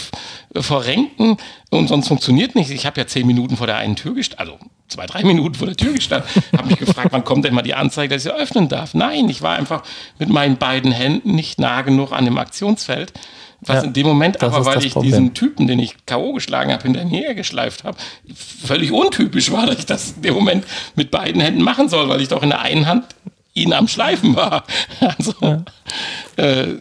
[0.55, 1.39] verrenken
[1.71, 2.71] und sonst funktioniert nicht.
[2.71, 5.67] Ich habe ja zehn Minuten vor der einen Tür gestanden, also zwei, drei Minuten vor
[5.67, 8.37] der Tür gestanden, habe mich gefragt, wann kommt denn mal die Anzeige, dass ich sie
[8.37, 8.95] öffnen darf.
[8.95, 9.83] Nein, ich war einfach
[10.21, 13.13] mit meinen beiden Händen nicht nah genug an dem Aktionsfeld.
[13.61, 15.11] Was ja, in dem Moment aber, weil ich Problem.
[15.11, 16.33] diesen Typen, den ich K.O.
[16.33, 17.99] geschlagen habe, hinterher geschleift habe,
[18.35, 22.21] völlig untypisch war, dass ich das in dem Moment mit beiden Händen machen soll, weil
[22.21, 23.05] ich doch in der einen Hand
[23.55, 24.65] ihn am Schleifen war.
[25.01, 25.65] Also, ja.
[26.37, 26.77] äh,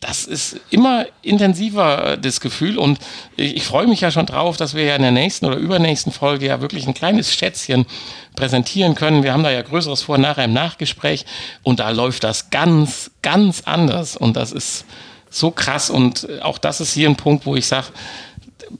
[0.00, 2.78] das ist immer intensiver, das Gefühl.
[2.78, 2.98] Und
[3.36, 6.10] ich, ich freue mich ja schon drauf, dass wir ja in der nächsten oder übernächsten
[6.10, 7.86] Folge ja wirklich ein kleines Schätzchen
[8.34, 9.22] präsentieren können.
[9.22, 11.26] Wir haben da ja Größeres vor, nachher im Nachgespräch.
[11.62, 14.16] Und da läuft das ganz, ganz anders.
[14.16, 14.86] Und das ist
[15.30, 15.88] so krass.
[15.88, 17.86] Und auch das ist hier ein Punkt, wo ich sage,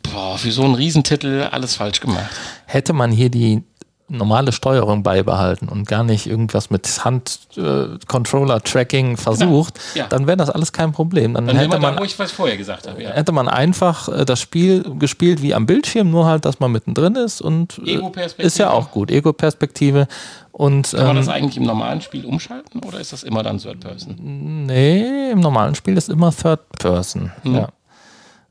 [0.03, 2.31] boah, für so einen Riesentitel alles falsch gemacht.
[2.67, 3.63] Hätte man hier die
[4.11, 10.07] normale Steuerung beibehalten und gar nicht irgendwas mit Hand-Controller-Tracking versucht, Ja.
[10.09, 11.35] dann wäre das alles kein Problem.
[11.35, 13.03] Dann, Dann hätte man da, was vorher gesagt habe.
[13.03, 13.11] Ja.
[13.11, 17.15] hätte man einfach äh, das Spiel gespielt wie am Bildschirm, nur halt, dass man mittendrin
[17.15, 18.01] ist und äh,
[18.39, 19.11] ist ja auch gut.
[19.11, 20.07] Ego-Perspektive.
[20.53, 23.59] Und Kann man ähm, das eigentlich im normalen Spiel umschalten oder ist das immer dann
[23.59, 24.67] Third Person?
[24.67, 27.33] nee, im normalen Spiel ist immer Third Person.
[27.45, 27.55] Mhm.
[27.55, 27.69] Ja.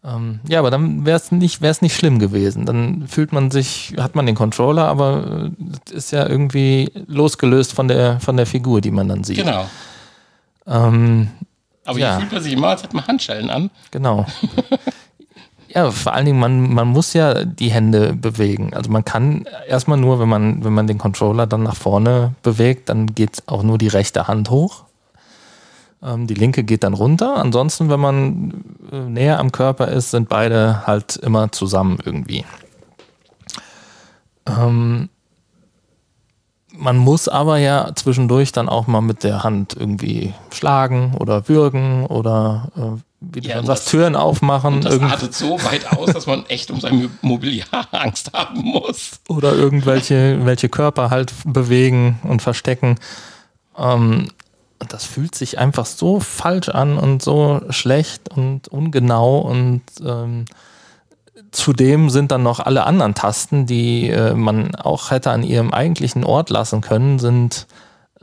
[0.04, 2.66] Ähm, ja, aber dann wäre es nicht, wär's nicht schlimm gewesen.
[2.66, 5.52] Dann fühlt man sich, hat man den Controller, aber
[5.92, 9.38] äh, ist ja irgendwie losgelöst von der, von der Figur, die man dann sieht.
[9.38, 9.66] Genau.
[10.66, 11.30] Ähm,
[11.86, 12.12] Aber Ja.
[12.12, 13.70] hier fühlt man sich immer, als hätte man Handschellen an.
[13.92, 14.26] Genau.
[15.68, 18.74] ja, vor allen Dingen, man, man muss ja die Hände bewegen.
[18.74, 22.88] Also man kann erstmal nur, wenn man, wenn man den Controller dann nach vorne bewegt,
[22.90, 24.86] dann geht auch nur die rechte Hand hoch.
[26.02, 27.36] Ähm, die linke geht dann runter.
[27.38, 32.46] Ansonsten, wenn man äh, näher am Körper ist, sind beide halt immer zusammen irgendwie.
[34.48, 35.10] Ähm,
[36.72, 42.06] man muss aber ja zwischendurch dann auch mal mit der Hand irgendwie schlagen oder würgen
[42.06, 45.92] oder äh, wie du Ja, und sagst, Türen aufmachen Und das irgend- artet so weit
[45.92, 49.20] aus, dass man echt um sein Mobiliar Angst haben muss.
[49.28, 52.96] oder irgendwelche welche Körper halt bewegen und verstecken.
[53.78, 54.30] Ähm,
[54.80, 60.46] und das fühlt sich einfach so falsch an und so schlecht und ungenau und ähm,
[61.52, 66.24] zudem sind dann noch alle anderen Tasten, die äh, man auch hätte an ihrem eigentlichen
[66.24, 67.68] Ort lassen können, sind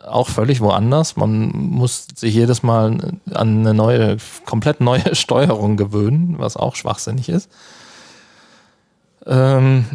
[0.06, 1.16] auch völlig woanders.
[1.16, 7.28] Man muss sich jedes Mal an eine neue, komplett neue Steuerung gewöhnen, was auch schwachsinnig
[7.28, 7.50] ist.
[9.26, 9.86] Ähm,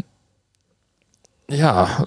[1.50, 2.06] ja,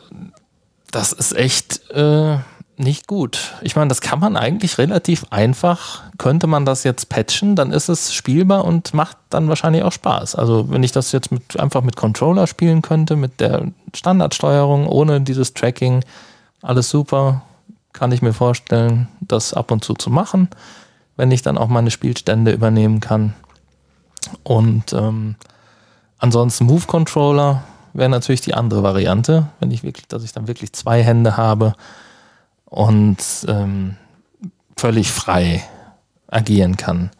[0.90, 2.38] das ist echt äh,
[2.76, 3.54] nicht gut.
[3.62, 7.88] Ich meine, das kann man eigentlich relativ einfach, könnte man das jetzt patchen, dann ist
[7.88, 10.34] es spielbar und macht dann wahrscheinlich auch Spaß.
[10.34, 15.20] Also wenn ich das jetzt mit, einfach mit Controller spielen könnte, mit der Standardsteuerung, ohne
[15.20, 16.04] dieses Tracking,
[16.62, 17.42] alles super,
[17.92, 20.48] kann ich mir vorstellen, das ab und zu zu machen,
[21.16, 23.34] wenn ich dann auch meine Spielstände übernehmen kann.
[24.42, 25.36] Und ähm,
[26.18, 30.72] ansonsten Move Controller wäre natürlich die andere Variante, wenn ich wirklich, dass ich dann wirklich
[30.72, 31.74] zwei Hände habe
[32.74, 33.96] und ähm,
[34.76, 35.62] völlig frei
[36.26, 37.10] agieren kann.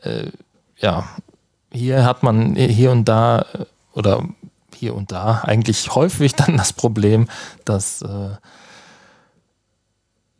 [0.00, 0.30] Äh,
[0.78, 1.04] ja,
[1.70, 4.24] hier hat man hier und da äh, oder
[4.74, 7.28] hier und da eigentlich häufig dann das Problem,
[7.66, 8.30] dass äh,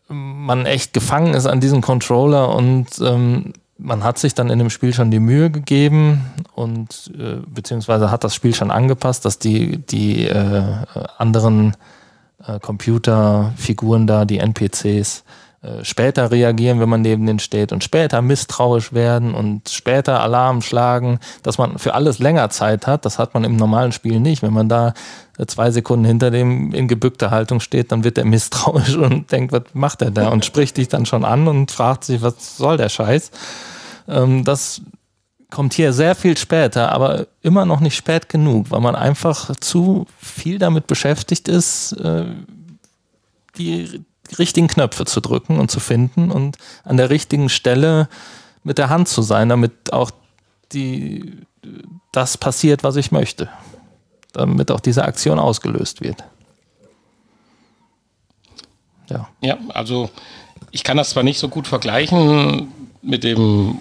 [0.09, 4.71] man echt gefangen ist an diesem Controller und ähm, man hat sich dann in dem
[4.71, 9.77] Spiel schon die Mühe gegeben und äh, beziehungsweise hat das Spiel schon angepasst, dass die,
[9.77, 10.63] die äh,
[11.19, 11.77] anderen
[12.47, 15.25] äh, Computerfiguren da, die NPCs,
[15.61, 20.63] äh, später reagieren, wenn man neben denen steht und später misstrauisch werden und später Alarm
[20.63, 23.05] schlagen, dass man für alles länger Zeit hat.
[23.05, 24.43] Das hat man im normalen Spiel nicht.
[24.45, 24.95] Wenn man da
[25.37, 29.51] äh, zwei Sekunden hinter dem in gebückter Haltung steht, dann wird er misstrauisch und denkt,
[29.51, 30.29] was macht er da?
[30.29, 33.33] Und spricht dich dann schon an und fragt sich, was soll der Scheiß?
[34.07, 34.81] Ähm, das
[35.51, 40.07] kommt hier sehr viel später, aber immer noch nicht spät genug, weil man einfach zu
[40.19, 42.27] viel damit beschäftigt ist, äh,
[43.57, 44.05] die
[44.39, 48.09] richtigen Knöpfe zu drücken und zu finden und an der richtigen Stelle
[48.63, 50.11] mit der Hand zu sein, damit auch
[50.73, 51.47] die,
[52.13, 53.49] das passiert, was ich möchte.
[54.33, 56.23] Damit auch diese Aktion ausgelöst wird.
[59.09, 59.29] Ja.
[59.41, 60.11] Ja, also
[60.71, 62.69] ich kann das zwar nicht so gut vergleichen
[63.01, 63.79] mit dem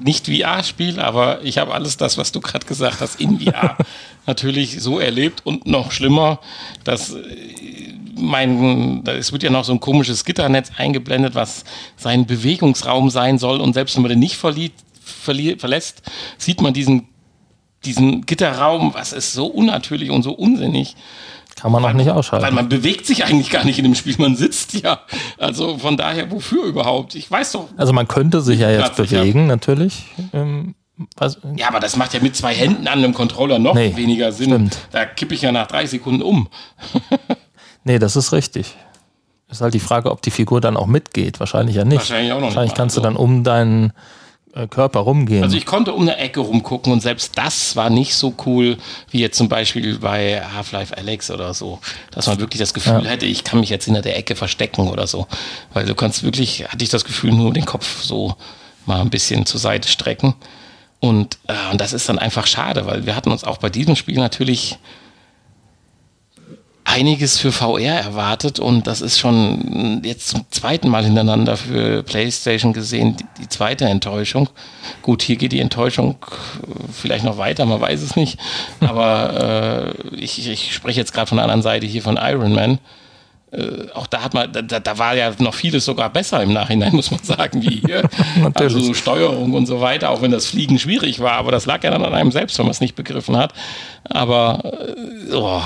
[0.00, 3.76] nicht-VR-Spiel, aber ich habe alles das, was du gerade gesagt hast, in VR
[4.26, 6.40] natürlich so erlebt und noch schlimmer,
[6.84, 7.20] dass äh,
[8.16, 11.64] mein, es wird ja noch so ein komisches Gitternetz eingeblendet, was
[11.96, 16.02] sein Bewegungsraum sein soll und selbst wenn man den nicht verliert, verli verlässt,
[16.38, 17.08] sieht man diesen,
[17.84, 20.96] diesen Gitterraum, was ist so unnatürlich und so unsinnig.
[21.56, 22.54] Kann man auch nicht Weil ausschalten.
[22.54, 25.00] man bewegt sich eigentlich gar nicht in dem Spiel, man sitzt ja.
[25.38, 27.14] Also von daher, wofür überhaupt?
[27.14, 27.68] Ich weiß doch.
[27.76, 30.04] Also man könnte sich ja jetzt bewegen, natürlich.
[30.32, 30.74] Ähm,
[31.56, 34.48] Ja, aber das macht ja mit zwei Händen an einem Controller noch Nee, weniger Sinn.
[34.50, 34.78] stimmt.
[34.90, 36.48] Da kippe ich ja nach drei Sekunden um.
[37.84, 38.76] nee, das ist richtig.
[39.48, 41.40] Ist halt die Frage, ob die Figur dann auch mitgeht.
[41.40, 41.98] Wahrscheinlich ja nicht.
[41.98, 42.76] Wahrscheinlich auch noch nicht Wahrscheinlich mal.
[42.76, 43.92] kannst du Also- dann um deinen
[44.68, 45.44] Körper rumgehen.
[45.44, 48.76] Also ich konnte um eine Ecke rumgucken und selbst das war nicht so cool
[49.10, 51.78] wie jetzt zum Beispiel bei Half-Life Alex oder so,
[52.10, 55.06] dass man wirklich das Gefühl hätte, ich kann mich jetzt hinter der Ecke verstecken oder
[55.06, 55.26] so.
[55.72, 58.34] Weil du kannst wirklich, hatte ich das Gefühl, nur den Kopf so
[58.86, 60.34] mal ein bisschen zur Seite strecken.
[60.98, 63.96] Und, äh, und das ist dann einfach schade, weil wir hatten uns auch bei diesem
[63.96, 64.78] Spiel natürlich
[66.90, 72.72] einiges für VR erwartet und das ist schon jetzt zum zweiten Mal hintereinander für PlayStation
[72.72, 74.48] gesehen, die, die zweite Enttäuschung.
[75.02, 76.16] Gut, hier geht die Enttäuschung
[76.92, 78.38] vielleicht noch weiter, man weiß es nicht,
[78.80, 82.78] aber äh, ich, ich spreche jetzt gerade von der anderen Seite hier von Iron Man.
[83.52, 86.92] Äh, auch da hat man, da, da, war ja noch vieles sogar besser im Nachhinein,
[86.94, 88.08] muss man sagen, wie hier.
[88.54, 91.90] also Steuerung und so weiter, auch wenn das Fliegen schwierig war, aber das lag ja
[91.90, 93.52] dann an einem selbst, wenn man es nicht begriffen hat.
[94.04, 95.62] Aber äh, oh,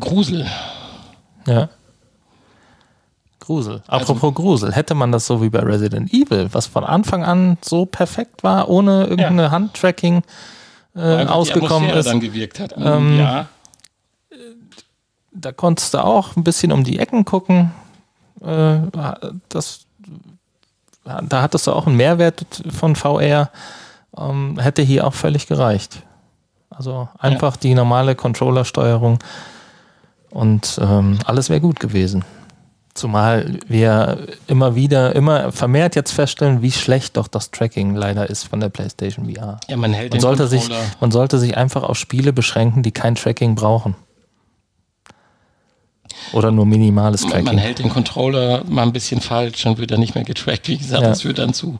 [0.00, 0.46] Grusel.
[1.46, 1.70] Ja.
[3.40, 3.82] Grusel.
[3.86, 7.24] Also Apropos also, Grusel, hätte man das so wie bei Resident Evil, was von Anfang
[7.24, 9.50] an so perfekt war, ohne irgendeine ja.
[9.50, 10.22] Handtracking
[10.94, 12.06] äh, ausgekommen ist.
[12.06, 12.74] dann gewirkt hat.
[12.76, 13.46] Ähm, ja
[15.34, 17.72] da konntest du auch ein bisschen um die Ecken gucken.
[18.40, 18.78] Äh,
[19.48, 19.86] das,
[21.04, 23.50] da hattest du auch einen Mehrwert von VR.
[24.16, 26.02] Ähm, hätte hier auch völlig gereicht.
[26.70, 27.60] Also einfach ja.
[27.62, 29.18] die normale Controller-Steuerung
[30.30, 32.24] und ähm, alles wäre gut gewesen.
[32.94, 38.44] Zumal wir immer wieder, immer vermehrt jetzt feststellen, wie schlecht doch das Tracking leider ist
[38.44, 39.58] von der PlayStation VR.
[39.68, 40.68] Ja, man hält man sollte sich,
[41.00, 43.96] Man sollte sich einfach auf Spiele beschränken, die kein Tracking brauchen.
[46.32, 47.44] Oder nur minimales Tracking?
[47.44, 50.68] Man hält den Controller mal ein bisschen falsch und wird dann nicht mehr getrackt.
[50.68, 51.08] Wie gesagt, ja.
[51.08, 51.78] das führt dann zu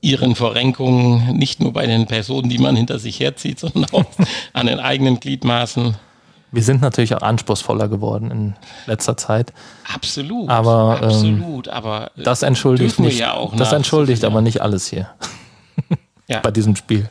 [0.00, 4.06] ihren Verrenkungen, nicht nur bei den Personen, die man hinter sich herzieht, sondern auch
[4.52, 5.96] an den eigenen Gliedmaßen.
[6.50, 8.54] Wir sind natürlich auch anspruchsvoller geworden in
[8.86, 9.52] letzter Zeit.
[9.92, 10.48] Absolut.
[10.48, 11.68] Aber, ähm, absolut.
[11.68, 13.18] aber äh, das entschuldigt nicht.
[13.18, 15.10] Ja das entschuldigt aber nicht alles hier.
[16.26, 16.40] ja.
[16.42, 17.08] Bei diesem Spiel.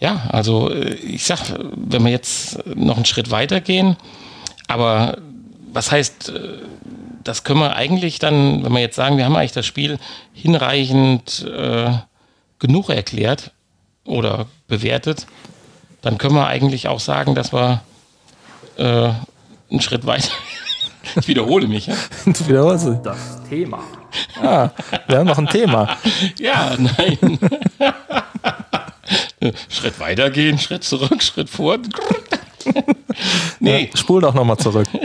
[0.00, 1.40] Ja, also äh, ich sag,
[1.74, 3.96] wenn wir jetzt noch einen Schritt weiter gehen,
[4.66, 5.18] aber
[5.72, 6.58] was heißt, äh,
[7.24, 9.98] das können wir eigentlich dann, wenn wir jetzt sagen, wir haben eigentlich das Spiel
[10.32, 11.92] hinreichend äh,
[12.58, 13.52] genug erklärt
[14.04, 15.26] oder bewertet,
[16.02, 17.82] dann können wir eigentlich auch sagen, dass wir
[18.76, 19.12] äh,
[19.70, 20.30] einen Schritt weiter.
[21.16, 21.86] ich wiederhole mich.
[21.86, 21.96] Ja?
[22.24, 23.80] Du wiederholst Das Thema.
[24.40, 24.70] Ah,
[25.08, 25.96] wir haben noch ein Thema.
[26.38, 27.38] ja, nein.
[29.68, 31.78] Schritt weiter gehen, Schritt zurück, Schritt vor.
[33.60, 33.90] nee.
[33.90, 34.88] Ja, spul doch nochmal zurück.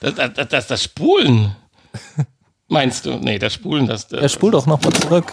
[0.00, 1.56] Das, das, das, das, Spulen.
[2.68, 3.16] Meinst du?
[3.16, 4.06] Nee, das Spulen, das.
[4.06, 5.32] das ja, spul doch nochmal zurück.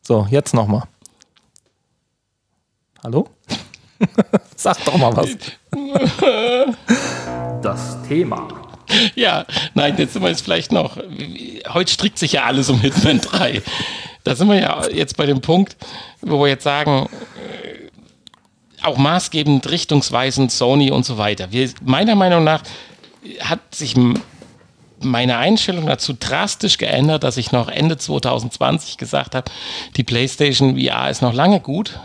[0.00, 0.84] So, jetzt nochmal.
[3.04, 3.28] Hallo?
[4.56, 5.36] Sag doch mal was.
[7.60, 8.48] Das Thema.
[9.14, 9.44] Ja,
[9.74, 10.96] nein, jetzt sind wir jetzt vielleicht noch.
[11.68, 13.62] Heute strickt sich ja alles um Hitman 3.
[14.24, 15.76] Da sind wir ja jetzt bei dem Punkt,
[16.20, 17.08] wo wir jetzt sagen,
[18.82, 21.52] auch maßgebend, richtungsweisend, Sony und so weiter.
[21.52, 22.62] Wir, meiner Meinung nach
[23.40, 23.94] hat sich
[25.02, 29.50] meine Einstellung dazu drastisch geändert, dass ich noch Ende 2020 gesagt habe,
[29.96, 31.98] die PlayStation VR ist noch lange gut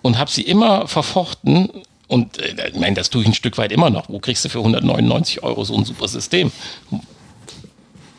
[0.00, 1.70] und habe sie immer verfochten.
[2.08, 4.08] Und äh, ich meine, das tue ich ein Stück weit immer noch.
[4.08, 6.52] Wo kriegst du für 199 Euro so ein super System?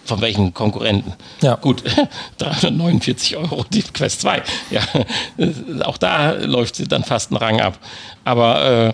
[0.05, 1.13] Von welchen Konkurrenten?
[1.41, 1.55] Ja.
[1.55, 1.83] Gut,
[2.37, 4.43] 349 Euro die Quest 2.
[4.69, 4.81] Ja,
[5.85, 7.79] auch da läuft sie dann fast einen Rang ab.
[8.25, 8.93] Aber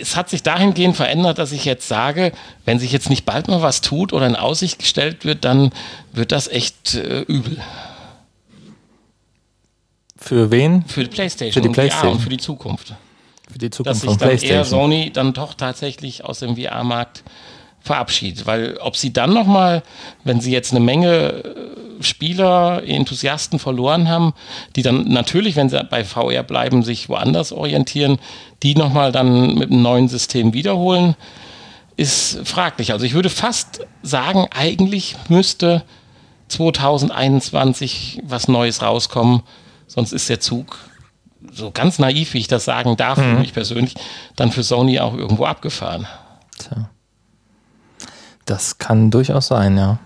[0.00, 2.32] es hat sich dahingehend verändert, dass ich jetzt sage,
[2.64, 5.72] wenn sich jetzt nicht bald mal was tut oder in Aussicht gestellt wird, dann
[6.12, 7.60] wird das echt äh, übel.
[10.16, 10.84] Für wen?
[10.84, 11.62] Für die PlayStation.
[11.62, 12.12] Für die PlayStation.
[12.12, 12.94] und für die Zukunft.
[13.50, 17.24] Für die Zukunft Dass sich dann eher Sony dann doch tatsächlich aus dem VR-Markt
[17.80, 18.46] verabschiedet.
[18.46, 19.82] Weil ob sie dann nochmal,
[20.24, 24.32] wenn sie jetzt eine Menge äh, Spieler, Enthusiasten verloren haben,
[24.76, 28.18] die dann natürlich, wenn sie bei VR bleiben, sich woanders orientieren,
[28.62, 31.14] die nochmal dann mit einem neuen System wiederholen,
[31.96, 32.92] ist fraglich.
[32.92, 35.82] Also ich würde fast sagen, eigentlich müsste
[36.48, 39.42] 2021 was Neues rauskommen,
[39.86, 40.78] sonst ist der Zug
[41.52, 43.22] so ganz naiv, wie ich das sagen darf, mhm.
[43.22, 43.94] für mich persönlich,
[44.36, 46.06] dann für Sony auch irgendwo abgefahren.
[46.58, 46.90] Tja.
[48.50, 50.00] Das kann durchaus sein, ja.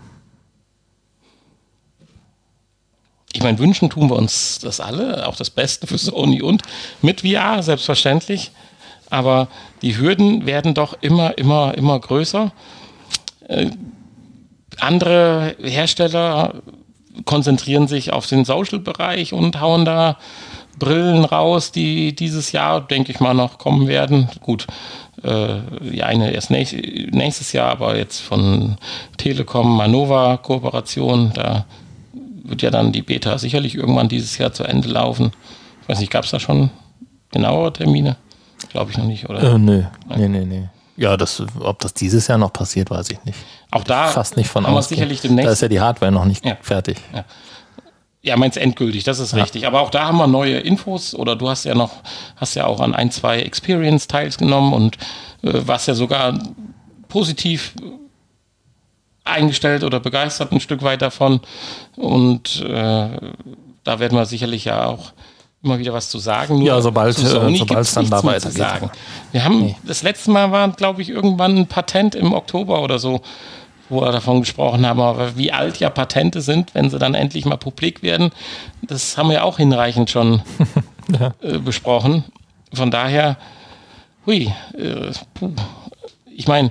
[3.33, 6.61] Ich meine, wünschen tun wir uns das alle, auch das Beste für Sony und
[7.01, 8.51] mit VR, selbstverständlich.
[9.09, 9.49] Aber
[9.81, 12.53] die Hürden werden doch immer, immer, immer größer.
[13.49, 13.71] Äh,
[14.79, 16.61] andere Hersteller
[17.25, 20.19] konzentrieren sich auf den Social-Bereich und hauen da
[20.79, 24.29] Brillen raus, die dieses Jahr, denke ich mal, noch kommen werden.
[24.41, 24.67] Gut,
[25.23, 28.77] äh, eine erst nächstes Jahr, aber jetzt von
[29.17, 31.65] Telekom Manova Kooperation, da
[32.45, 35.33] wird ja dann die Beta sicherlich irgendwann dieses Jahr zu Ende laufen.
[35.83, 36.71] Ich weiß nicht, gab es da schon
[37.31, 38.17] genauere Termine?
[38.71, 39.43] Glaube ich noch nicht, oder?
[39.43, 39.83] Äh, nö,
[40.17, 40.69] nee, nee, nee.
[40.97, 43.39] Ja, das, ob das dieses Jahr noch passiert, weiß ich nicht.
[43.71, 44.89] Auch da fast nicht von aus.
[44.89, 45.49] sicherlich demnächst.
[45.49, 46.57] Da ist ja die Hardware noch nicht ja.
[46.61, 46.99] fertig.
[47.13, 47.25] Ja.
[48.25, 49.43] Ja, meinst endgültig, das ist ja.
[49.43, 49.67] richtig.
[49.67, 51.93] Aber auch da haben wir neue Infos oder du hast ja noch,
[52.37, 54.97] hast ja auch an ein, zwei Experience teilgenommen und
[55.43, 56.39] äh, warst ja sogar
[57.09, 57.75] positiv
[59.25, 61.41] eingestellt oder begeistert ein Stück weit davon.
[61.97, 63.09] Und äh,
[63.85, 65.13] da werden wir sicherlich ja auch
[65.63, 66.59] immer wieder was zu sagen.
[66.59, 68.91] Nur ja, sobald äh, es dann da weitergeht.
[69.33, 69.77] Wir haben nee.
[69.85, 73.21] das letzte Mal war, glaube ich, irgendwann ein Patent im Oktober oder so,
[73.89, 75.01] wo wir davon gesprochen haben.
[75.01, 78.31] Aber wie alt ja Patente sind, wenn sie dann endlich mal publik werden,
[78.83, 80.43] das haben wir auch hinreichend schon
[81.19, 81.35] ja.
[81.43, 82.25] äh, besprochen.
[82.73, 83.37] Von daher,
[84.27, 85.13] hui, äh,
[86.27, 86.71] ich meine,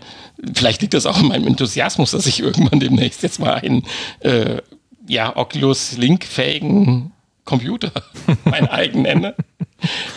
[0.54, 3.86] vielleicht liegt das auch in meinem Enthusiasmus, dass ich irgendwann demnächst jetzt mal einen
[4.20, 4.62] äh,
[5.08, 7.12] ja, Oculus Link-fähigen
[7.46, 7.92] Computer
[8.46, 9.36] mein eigen nenne.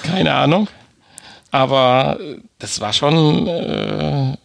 [0.02, 0.68] Keine Ahnung.
[1.50, 4.36] Aber äh, das war schon äh,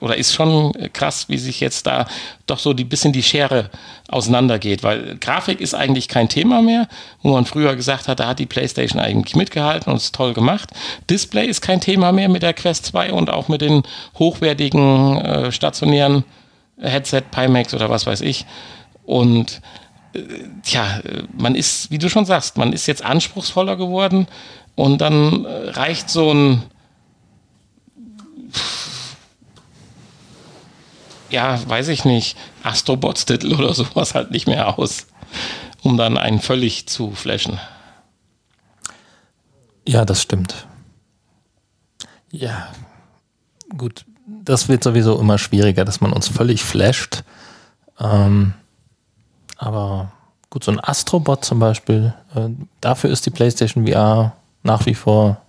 [0.00, 2.06] oder ist schon krass, wie sich jetzt da
[2.46, 3.70] doch so ein bisschen die Schere
[4.08, 6.88] auseinandergeht, weil Grafik ist eigentlich kein Thema mehr,
[7.22, 10.70] wo man früher gesagt hat, da hat die PlayStation eigentlich mitgehalten und ist toll gemacht.
[11.08, 13.84] Display ist kein Thema mehr mit der Quest 2 und auch mit den
[14.18, 16.24] hochwertigen äh, stationären
[16.80, 18.44] Headset, Pimax oder was weiß ich.
[19.04, 19.60] Und
[20.14, 20.20] äh,
[20.64, 21.00] tja,
[21.38, 24.26] man ist, wie du schon sagst, man ist jetzt anspruchsvoller geworden
[24.74, 26.62] und dann äh, reicht so ein
[31.30, 35.06] ja, weiß ich nicht, Astrobots-Titel oder sowas halt nicht mehr aus,
[35.82, 37.58] um dann einen völlig zu flashen.
[39.86, 40.66] Ja, das stimmt.
[42.30, 42.68] Ja,
[43.76, 47.24] gut, das wird sowieso immer schwieriger, dass man uns völlig flasht.
[47.98, 48.54] Ähm,
[49.56, 50.12] aber
[50.50, 52.48] gut, so ein Astrobot zum Beispiel, äh,
[52.80, 55.40] dafür ist die PlayStation VR nach wie vor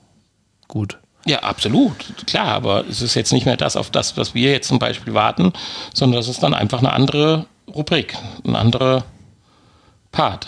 [0.68, 0.98] gut.
[1.26, 1.94] Ja, absolut,
[2.28, 5.14] klar, aber es ist jetzt nicht mehr das, auf das, was wir jetzt zum Beispiel
[5.14, 5.54] warten,
[5.94, 9.06] sondern das ist dann einfach eine andere Rubrik, ein anderer
[10.12, 10.48] Part.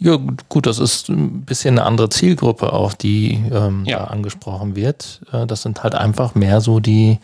[0.00, 0.16] Ja,
[0.48, 3.98] gut, das ist ein bisschen eine andere Zielgruppe auch, die ähm, ja.
[3.98, 5.20] da angesprochen wird.
[5.32, 7.18] Äh, das sind halt einfach mehr so die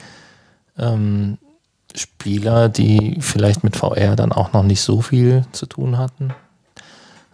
[0.76, 1.38] ähm,
[1.94, 6.34] Spieler, die vielleicht mit VR dann auch noch nicht so viel zu tun hatten.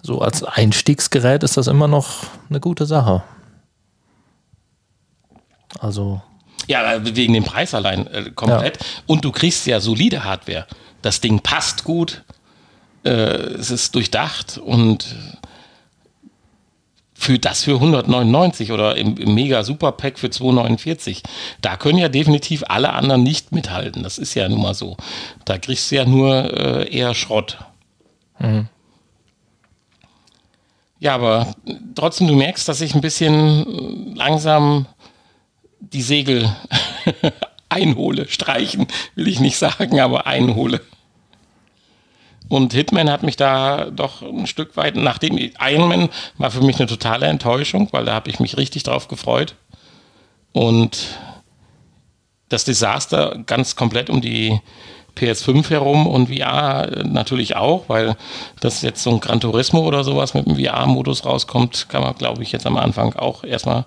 [0.02, 3.22] So als Einstiegsgerät ist das immer noch eine gute Sache.
[5.78, 6.22] Also.
[6.66, 8.76] Ja, wegen dem Preis allein äh, komplett.
[8.78, 8.86] Ja.
[9.06, 10.66] Und du kriegst ja solide Hardware.
[11.02, 12.22] Das Ding passt gut.
[13.04, 15.16] Äh, es ist durchdacht und
[17.20, 21.22] für das für 199 oder im, im Mega Super Pack für 249.
[21.60, 24.02] Da können ja definitiv alle anderen nicht mithalten.
[24.02, 24.96] Das ist ja nun mal so.
[25.44, 27.58] Da kriegst du ja nur äh, eher Schrott.
[28.38, 28.68] Mhm.
[30.98, 31.54] Ja, aber
[31.94, 34.86] trotzdem, du merkst, dass ich ein bisschen langsam
[35.80, 36.54] die Segel
[37.68, 38.28] einhole.
[38.28, 40.80] Streichen will ich nicht sagen, aber einhole.
[42.48, 46.88] Und Hitman hat mich da doch ein Stück weit, nachdem Ironman war für mich eine
[46.88, 49.54] totale Enttäuschung, weil da habe ich mich richtig drauf gefreut.
[50.52, 51.16] Und
[52.48, 54.60] das Desaster ganz komplett um die
[55.16, 58.16] PS5 herum und VR natürlich auch, weil
[58.58, 62.42] das jetzt so ein Gran Turismo oder sowas mit dem VR-Modus rauskommt, kann man, glaube
[62.42, 63.84] ich, jetzt am Anfang auch erstmal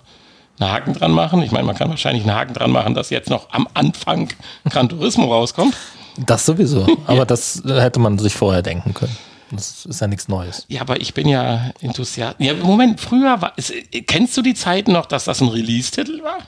[0.60, 1.41] einen Haken dran machen.
[1.41, 4.30] Ich meine, man kann wahrscheinlich einen Haken dran machen, dass jetzt noch am Anfang
[4.70, 5.76] Gran Turismo rauskommt.
[6.18, 9.16] Das sowieso, aber das hätte man sich vorher denken können.
[9.51, 10.66] Das ist ja nichts Neues.
[10.68, 12.36] Ja, aber ich bin ja Enthusiast.
[12.39, 13.54] Ja, Moment, früher war.
[13.56, 13.72] Ist,
[14.08, 16.39] kennst du die Zeit noch, dass das ein Release-Titel war?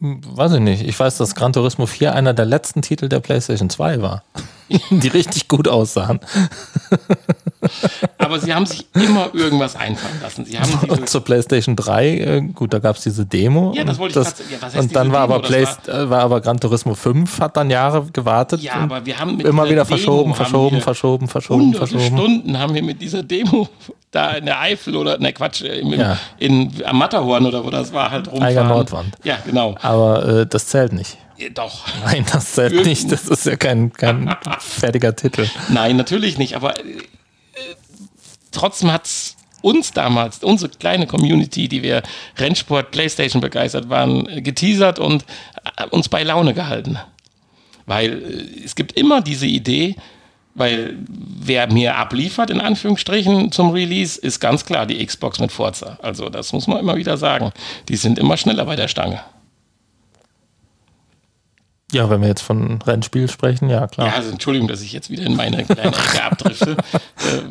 [0.00, 0.82] Weiß ich nicht.
[0.82, 4.22] Ich weiß, dass Gran Turismo 4 einer der letzten Titel der PlayStation 2 war.
[4.90, 6.20] die richtig gut aussahen.
[8.18, 10.44] Aber sie haben sich immer irgendwas einfallen lassen.
[10.44, 13.72] Sie haben und zur PlayStation 3, äh, gut, da gab es diese Demo.
[13.74, 16.40] Ja, das wollte ich das, ja, Und dann war aber, Play, war, äh, war aber
[16.40, 18.60] Gran Turismo 5, hat dann Jahre gewartet.
[18.60, 22.04] Ja, aber wir haben immer wieder verschoben, verschoben, verschoben, verschoben, verschoben.
[22.04, 23.68] Stunden haben wir mit dieser Demo
[24.14, 26.18] da in der Eifel oder, ne Quatsch, im, ja.
[26.38, 28.46] in, am Matterhorn oder wo das war, halt rumfahren.
[28.46, 29.14] Eiger Nordwand.
[29.24, 29.74] Ja, genau.
[29.80, 31.18] Aber äh, das zählt nicht.
[31.54, 31.86] Doch.
[32.04, 33.12] Nein, das zählt Irgend nicht.
[33.12, 35.48] Das ist ja kein, kein fertiger Titel.
[35.68, 36.54] Nein, natürlich nicht.
[36.54, 36.82] Aber äh,
[38.52, 42.02] trotzdem hat es uns damals, unsere kleine Community, die wir
[42.36, 45.24] Rennsport, Playstation begeistert waren, geteasert und
[45.76, 46.98] äh, uns bei Laune gehalten.
[47.86, 49.96] Weil äh, es gibt immer diese Idee,
[50.54, 55.98] weil wer mir abliefert, in Anführungsstrichen, zum Release, ist ganz klar die Xbox mit Forza.
[56.02, 57.52] Also das muss man immer wieder sagen.
[57.88, 59.20] Die sind immer schneller bei der Stange.
[61.92, 64.08] Ja, wenn wir jetzt von Rennspiel sprechen, ja klar.
[64.08, 66.72] Ja, also Entschuldigung, dass ich jetzt wieder in meine kleine Ecke abdrifte.
[66.92, 66.98] äh,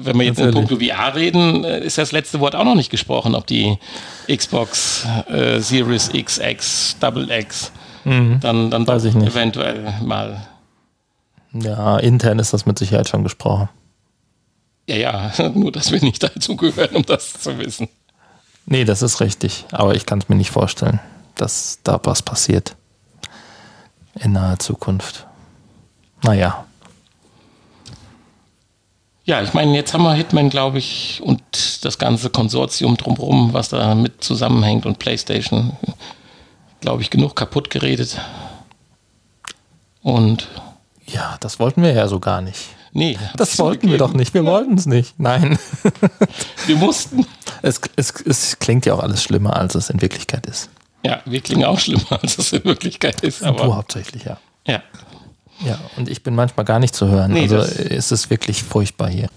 [0.01, 2.89] wenn wir jetzt in puncto VR reden, äh, ist das letzte Wort auch noch nicht
[2.89, 3.77] gesprochen, ob die
[4.27, 7.71] Xbox äh, Series XX, Double X
[8.03, 8.39] mhm.
[8.41, 9.29] dann, dann Weiß ich nicht.
[9.29, 10.45] eventuell mal.
[11.53, 13.69] Ja, intern ist das mit Sicherheit schon gesprochen.
[14.87, 17.87] Ja, ja, nur dass wir nicht dazu gehören, um das zu wissen.
[18.65, 19.65] Nee, das ist richtig.
[19.71, 20.99] Aber ich kann es mir nicht vorstellen,
[21.35, 22.75] dass da was passiert
[24.19, 25.27] in naher Zukunft.
[26.23, 26.65] Naja.
[29.25, 31.41] Ja, ich meine, jetzt haben wir Hitman, glaube ich, und
[31.85, 35.77] das ganze Konsortium drumherum, was da mit zusammenhängt und PlayStation,
[36.81, 38.19] glaube ich, genug kaputt geredet.
[40.01, 40.49] Und
[41.13, 42.59] Ja, das wollten wir ja so gar nicht.
[42.91, 44.33] nee, Das wollten wir doch nicht.
[44.33, 45.19] Wir wollten es nicht.
[45.19, 45.57] Nein.
[46.65, 47.25] Wir mussten.
[47.61, 50.69] Es, es, es klingt ja auch alles schlimmer, als es in Wirklichkeit ist.
[51.05, 53.41] Ja, wir klingen auch schlimmer, als es in Wirklichkeit ist.
[53.41, 54.37] du Aber hauptsächlich, ja.
[54.65, 54.81] ja,
[55.65, 57.31] Ja, und ich bin manchmal gar nicht zu hören.
[57.33, 59.27] Nee, also das- es ist wirklich furchtbar hier.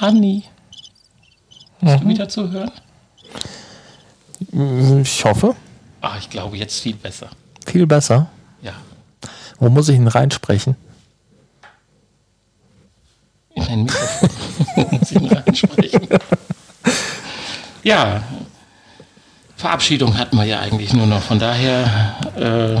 [0.00, 0.44] Honey.
[1.80, 2.00] Bist Mhm.
[2.00, 2.70] du wieder zu hören?
[5.02, 5.54] Ich hoffe,
[6.00, 7.28] Ah, ich glaube jetzt viel besser.
[7.66, 8.28] viel besser.
[8.62, 8.72] Ja.
[9.58, 10.74] Wo muss ich ihn reinsprechen?
[13.54, 14.28] In ein Mikrofon
[14.98, 16.08] muss ich ihn reinsprechen.
[17.84, 18.22] Ja,
[19.56, 21.22] Verabschiedung hatten wir ja eigentlich nur noch.
[21.22, 22.76] Von daher äh,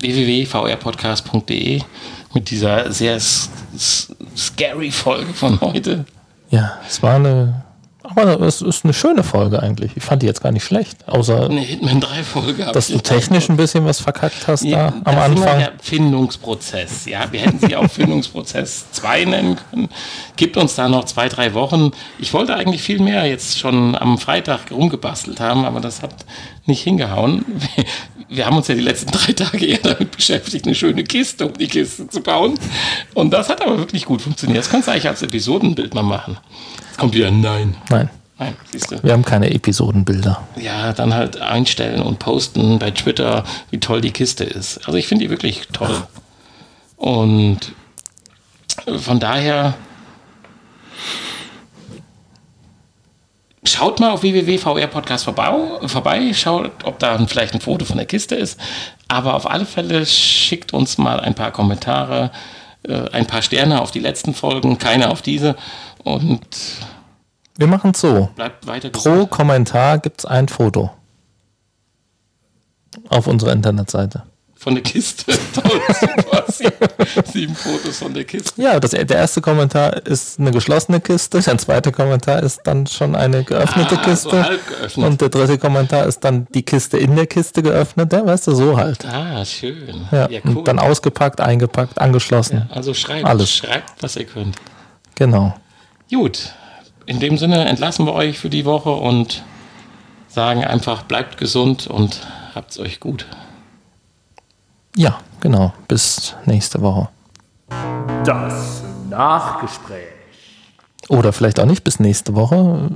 [0.00, 1.82] www.vrpodcast.de
[2.34, 6.04] mit dieser sehr scary Folge von heute.
[6.50, 7.63] Ja, es war eine.
[8.04, 9.92] Aber es ist eine schöne Folge eigentlich.
[9.96, 11.08] Ich fand die jetzt gar nicht schlecht.
[11.08, 12.70] Außer, Eine Hitman 3 Folge.
[12.72, 15.58] dass du technisch ein bisschen was verkackt hast Ja, da am Anfang.
[15.58, 17.06] der Findungsprozess.
[17.06, 19.88] Ja, wir hätten sie auch Findungsprozess 2 nennen können.
[20.36, 21.92] Gibt uns da noch zwei, drei Wochen.
[22.18, 26.14] Ich wollte eigentlich viel mehr jetzt schon am Freitag rumgebastelt haben, aber das hat
[26.66, 27.44] nicht hingehauen.
[28.28, 31.52] Wir, haben uns ja die letzten drei Tage eher damit beschäftigt, eine schöne Kiste um
[31.54, 32.58] die Kiste zu bauen.
[33.12, 34.58] Und das hat aber wirklich gut funktioniert.
[34.58, 36.38] Das kannst du eigentlich als Episodenbild mal machen.
[36.88, 37.76] Jetzt kommt wieder Nein.
[37.90, 38.08] Nein,
[38.38, 39.02] Nein, siehst du.
[39.02, 40.42] wir haben keine Episodenbilder.
[40.60, 44.78] Ja, dann halt einstellen und posten bei Twitter, wie toll die Kiste ist.
[44.86, 46.02] Also ich finde die wirklich toll.
[46.96, 47.72] Und
[48.98, 49.74] von daher
[53.64, 55.52] schaut mal auf www.vrpodcast vorbei,
[55.86, 58.58] vorbei, schaut, ob da vielleicht ein Foto von der Kiste ist.
[59.08, 62.30] Aber auf alle Fälle schickt uns mal ein paar Kommentare,
[62.82, 65.56] äh, ein paar Sterne auf die letzten Folgen, keine auf diese.
[66.02, 66.46] Und
[67.56, 68.28] Wir machen es so.
[68.34, 70.90] bleibt weiter Pro Kommentar gibt es ein Foto.
[73.08, 74.22] Auf unserer Internetseite.
[74.64, 75.26] Von der Kiste.
[75.54, 76.44] Toll, super.
[76.48, 76.72] Sieben,
[77.30, 78.60] sieben Fotos von der Kiste.
[78.62, 83.14] Ja, das, der erste Kommentar ist eine geschlossene Kiste, der zweite Kommentar ist dann schon
[83.14, 84.42] eine geöffnete Ah, so Kiste.
[84.42, 85.06] halb geöffnet.
[85.06, 88.54] Und der dritte Kommentar ist dann die Kiste in der Kiste geöffnet, ja, weißt du,
[88.54, 89.04] so halt.
[89.04, 90.08] Ah, schön.
[90.10, 90.56] Ja, Ja, cool.
[90.56, 92.66] Und dann ausgepackt, eingepackt, angeschlossen.
[92.72, 93.54] also schreibt, Alles.
[93.54, 94.56] schreibt, was ihr könnt.
[95.14, 95.54] Genau.
[96.10, 96.54] Gut.
[97.04, 99.42] In dem Sinne entlassen wir euch für die Woche und
[100.28, 102.20] sagen einfach, bleibt gesund und
[102.54, 103.26] habt's euch gut.
[104.96, 105.72] Ja, genau.
[105.88, 107.08] Bis nächste Woche.
[108.24, 110.08] Das Nachgespräch.
[111.08, 112.88] Oder vielleicht auch nicht bis nächste Woche,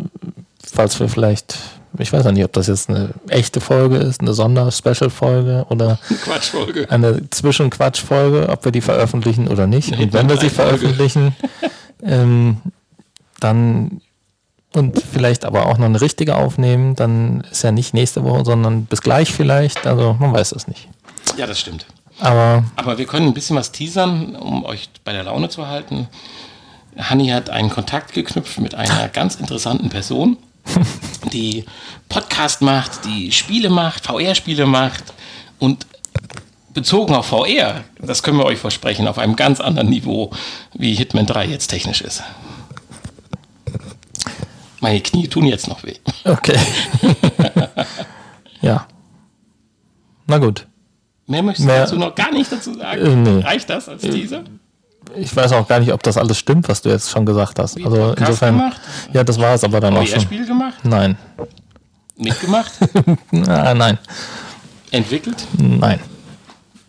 [0.65, 1.59] falls wir vielleicht,
[1.99, 6.91] ich weiß ja nicht, ob das jetzt eine echte Folge ist, eine Sonder-Special-Folge oder Quatschfolge.
[6.91, 9.91] eine Zwischenquatsch-Folge, ob wir die veröffentlichen oder nicht.
[9.91, 11.37] Nee, und wenn wir sie veröffentlichen,
[12.03, 12.59] ähm,
[13.41, 14.01] dann
[14.75, 18.85] und vielleicht aber auch noch eine richtige aufnehmen, dann ist ja nicht nächste Woche, sondern
[18.85, 19.87] bis gleich vielleicht.
[19.87, 20.89] Also man weiß es nicht.
[21.37, 21.87] Ja, das stimmt.
[22.21, 26.09] Aber Aber wir können ein bisschen was teasern, um euch bei der Laune zu halten.
[26.97, 30.37] Hanni hat einen Kontakt geknüpft mit einer ganz interessanten Person,
[31.33, 31.65] die
[32.09, 35.05] Podcast macht, die Spiele macht, VR-Spiele macht
[35.59, 35.87] und
[36.75, 40.31] bezogen auf VR, das können wir euch versprechen, auf einem ganz anderen Niveau,
[40.75, 42.23] wie Hitman 3 jetzt technisch ist.
[44.81, 45.97] Meine Knie tun jetzt noch weh.
[46.25, 46.57] okay.
[48.61, 48.87] ja.
[50.29, 50.68] Na gut.
[51.29, 53.01] Mehr möchtest du dazu noch gar nicht dazu sagen?
[53.01, 53.41] Äh, nee.
[53.43, 54.43] Reicht das als Teaser?
[55.17, 57.77] Ich weiß auch gar nicht, ob das alles stimmt, was du jetzt schon gesagt hast.
[57.77, 58.57] Wie, Also Podcast insofern.
[58.59, 58.81] gemacht?
[59.13, 60.21] Ja, das war es aber dann auch schon.
[60.21, 60.75] VR-Spiel gemacht?
[60.83, 61.17] Nein.
[62.17, 62.73] Mitgemacht?
[63.47, 63.99] Ah, nein.
[64.91, 65.47] entwickelt?
[65.57, 66.01] Nein.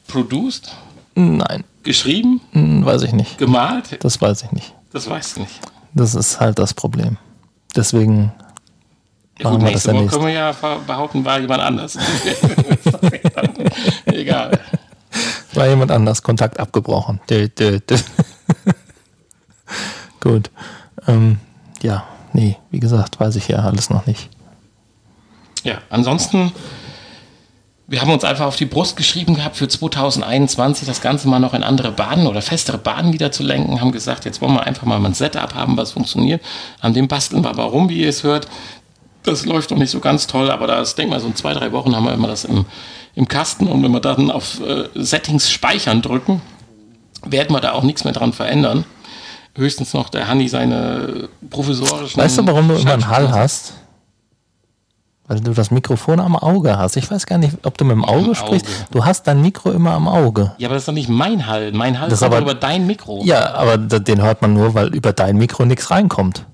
[0.07, 0.73] Produced?
[1.15, 1.63] Nein.
[1.83, 2.41] Geschrieben?
[2.51, 3.37] Hm, Weiß ich nicht.
[3.37, 4.03] Gemalt?
[4.03, 4.73] Das weiß ich nicht.
[4.91, 5.59] Das weißt du nicht.
[5.93, 7.17] Das ist halt das Problem.
[7.75, 8.31] Deswegen
[9.37, 10.15] Ja, Machen gut, wir das nächste Woche demnächst.
[10.15, 11.97] können wir ja behaupten, war jemand anders.
[14.13, 14.59] Egal.
[15.53, 17.19] war jemand anders Kontakt abgebrochen.
[17.29, 17.97] Dö, dö, dö.
[20.19, 20.49] Gut.
[21.07, 21.39] Ähm,
[21.81, 24.29] ja, nee, wie gesagt, weiß ich ja alles noch nicht.
[25.63, 26.51] Ja, ansonsten,
[27.87, 31.53] wir haben uns einfach auf die Brust geschrieben gehabt, für 2021 das Ganze mal noch
[31.53, 33.81] in andere Bahnen oder festere Bahnen wieder zu lenken.
[33.81, 36.41] Haben gesagt, jetzt wollen wir einfach mal ein Setup haben, was funktioniert.
[36.79, 38.47] An dem basteln wir aber rum, wie ihr es hört.
[39.23, 41.73] Das läuft noch nicht so ganz toll, aber das, denk mal, so in zwei, drei
[41.73, 42.65] Wochen haben wir immer das im
[43.15, 46.41] im Kasten und wenn wir dann auf äh, Settings speichern drücken,
[47.25, 48.85] werden wir da auch nichts mehr dran verändern.
[49.55, 52.21] Höchstens noch der Hanni seine professorischen.
[52.21, 53.73] Weißt du, warum du immer einen Hall hast?
[55.27, 56.97] Weil du das Mikrofon am Auge hast.
[56.97, 58.65] Ich weiß gar nicht, ob du mit dem Auge Am sprichst.
[58.65, 58.87] Auge.
[58.91, 60.53] Du hast dein Mikro immer am Auge.
[60.57, 61.71] Ja, aber das ist doch nicht mein Hall.
[61.71, 63.21] Mein Hall Das ist aber über dein Mikro.
[63.25, 66.45] Ja, aber den hört man nur, weil über dein Mikro nichts reinkommt.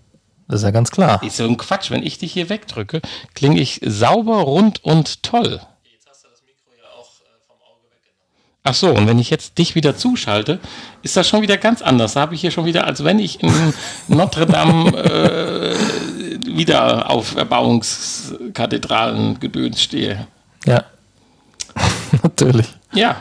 [0.47, 1.23] Das ist ja ganz klar.
[1.23, 1.89] Ist so ein Quatsch.
[1.89, 3.01] Wenn ich dich hier wegdrücke,
[3.33, 5.61] klinge ich sauber, rund und toll.
[8.67, 10.57] Ach so, und wenn ich jetzt dich wieder zuschalte,
[11.03, 12.13] ist das schon wieder ganz anders.
[12.13, 13.53] Da habe ich hier schon wieder, als wenn ich in
[14.07, 15.75] Notre Dame äh,
[16.47, 20.25] Wiederauferbauungskathedralen gedöns stehe.
[20.65, 20.83] Ja.
[22.23, 22.65] Natürlich.
[22.91, 23.17] Ja.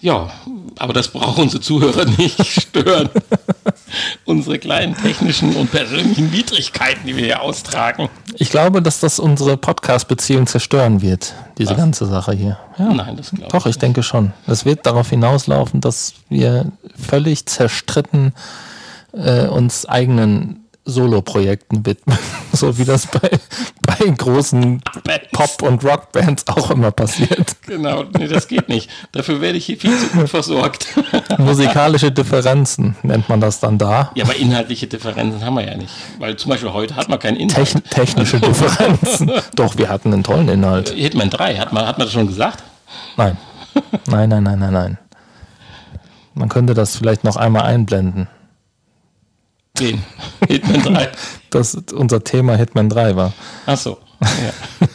[0.00, 0.32] Ja,
[0.80, 3.08] aber das brauchen unsere Zuhörer nicht stören.
[4.24, 8.08] Unsere kleinen technischen und persönlichen Widrigkeiten, die wir hier austragen.
[8.36, 11.76] Ich glaube, dass das unsere Podcast-Beziehung zerstören wird, diese Was?
[11.76, 12.58] ganze Sache hier.
[12.78, 12.92] Ja.
[12.92, 14.32] Nein, das glaube Doch, ich denke schon.
[14.46, 18.32] Es wird darauf hinauslaufen, dass wir völlig zerstritten
[19.12, 22.18] äh, uns eigenen Solo-Projekten widmen.
[22.52, 23.30] so wie das bei,
[24.04, 25.28] bei großen Bands.
[25.32, 27.56] Pop- und Rockbands auch immer passiert.
[27.66, 28.90] Genau, nee, das geht nicht.
[29.12, 30.86] Dafür werde ich hier viel zu gut versorgt.
[31.38, 34.10] Musikalische Differenzen nennt man das dann da.
[34.14, 35.92] ja, aber inhaltliche Differenzen haben wir ja nicht.
[36.18, 37.66] Weil zum Beispiel heute hat man keinen Inhalt.
[37.66, 39.30] Techn technische Differenzen.
[39.54, 40.90] Doch, wir hatten einen tollen Inhalt.
[40.90, 42.62] Hitman 3, hat man, hat man das schon gesagt?
[43.16, 43.36] Nein.
[44.06, 44.98] Nein, nein, nein, nein, nein.
[46.34, 48.26] Man könnte das vielleicht noch einmal einblenden,
[49.78, 50.02] Den.
[50.48, 51.08] Hitman 3.
[51.50, 53.32] dass unser Thema Hitman 3 war.
[53.66, 53.98] Ach so.
[54.20, 54.88] Ja.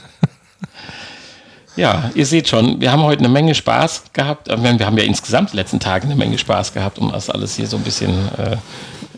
[1.75, 4.47] ja, ihr seht schon, wir haben heute eine Menge Spaß gehabt.
[4.47, 7.67] Wir haben ja insgesamt die letzten Tage eine Menge Spaß gehabt, um das alles hier
[7.67, 8.57] so ein bisschen äh,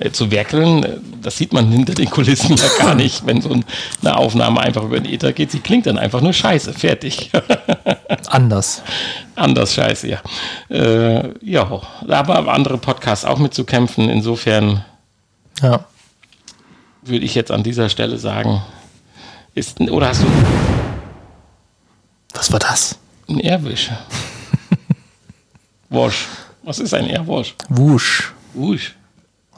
[0.07, 1.01] äh, zu werkeln.
[1.21, 3.65] Das sieht man hinter den Kulissen ja gar nicht, wenn so ein-
[4.01, 5.51] eine Aufnahme einfach über den Ether geht.
[5.51, 7.31] Sie klingt dann einfach nur scheiße, fertig.
[8.27, 8.81] Anders.
[9.35, 10.19] Anders scheiße, ja.
[10.69, 14.09] Äh, ja, da haben aber andere Podcasts auch mit zu kämpfen.
[14.09, 14.83] Insofern
[15.61, 15.85] Ja.
[17.01, 18.61] würde ich jetzt an dieser Stelle sagen,
[19.55, 20.27] ist, oder hast du
[22.33, 22.97] Was war das?
[23.27, 23.89] Ein Airwisch.
[25.89, 26.27] Wasch.
[26.63, 27.55] Was ist ein Airwash?
[27.69, 28.33] Wusch.
[28.53, 28.95] Wusch.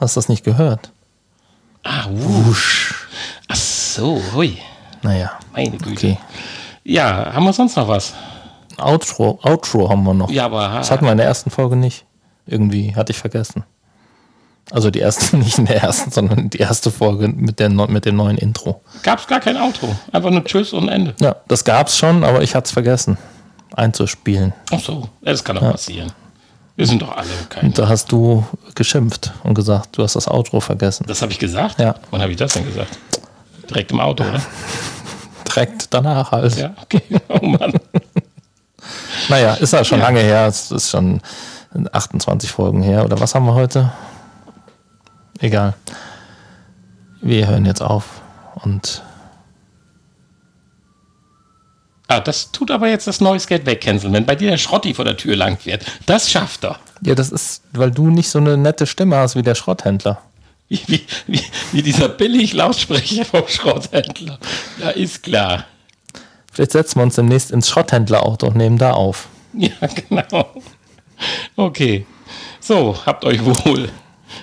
[0.00, 0.90] Hast du das nicht gehört?
[1.84, 2.46] Ah, wusch.
[2.46, 3.08] Wusch.
[3.48, 4.58] Ach so, hui.
[5.02, 5.32] Naja.
[5.52, 5.92] Meine Güte.
[5.92, 6.18] Okay.
[6.84, 8.14] Ja, haben wir sonst noch was?
[8.78, 10.30] Outro, Outro haben wir noch.
[10.30, 12.04] Ja, aber Das hatten wir in der ersten Folge nicht.
[12.46, 13.64] Irgendwie hatte ich vergessen.
[14.72, 18.16] Also die erste, nicht in der ersten, sondern die erste Folge mit, der, mit dem
[18.16, 18.82] neuen Intro.
[19.02, 19.94] gab es gar kein Outro.
[20.10, 21.14] Einfach nur Tschüss und Ende.
[21.20, 23.18] Ja, das gab's schon, aber ich hatte es vergessen
[23.76, 24.52] einzuspielen.
[24.70, 26.12] Ach so, das kann doch passieren.
[26.76, 27.66] Wir sind doch alle kein.
[27.66, 28.44] Und da hast du
[28.74, 31.04] geschimpft und gesagt, du hast das Outro vergessen.
[31.06, 31.78] Das habe ich gesagt?
[31.78, 31.94] Ja.
[32.10, 32.98] Wann habe ich das denn gesagt?
[33.68, 34.40] Direkt im Auto, oder?
[35.48, 36.56] Direkt danach halt.
[36.56, 37.02] Ja, okay.
[37.28, 37.74] Oh Mann.
[39.28, 40.46] Naja, ist ja schon lange her.
[40.46, 41.20] Es ist schon
[41.92, 43.04] 28 Folgen her.
[43.04, 43.92] Oder was haben wir heute?
[45.42, 45.74] Egal.
[47.20, 48.22] Wir hören jetzt auf.
[48.54, 49.02] Und
[52.08, 55.06] Ah, das tut aber jetzt das Noise Gate wegcanceln, wenn bei dir der Schrotti vor
[55.06, 55.84] der Tür lang fährt.
[56.04, 56.78] Das schafft er.
[57.00, 60.20] ja, das ist, weil du nicht so eine nette Stimme hast wie der Schrotthändler.
[60.68, 61.40] Wie, wie, wie,
[61.72, 64.38] wie dieser billig Lautsprecher vom Schrotthändler.
[64.78, 65.64] Ja, ist klar.
[66.52, 69.28] Vielleicht setzen wir uns demnächst ins Schrotthändlerauto und nehmen da auf.
[69.54, 69.70] Ja,
[70.08, 70.50] genau.
[71.56, 72.04] Okay.
[72.60, 73.88] So, habt euch wohl.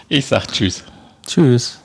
[0.08, 0.84] Ich sag Tschüss.
[1.26, 1.79] Tschüss.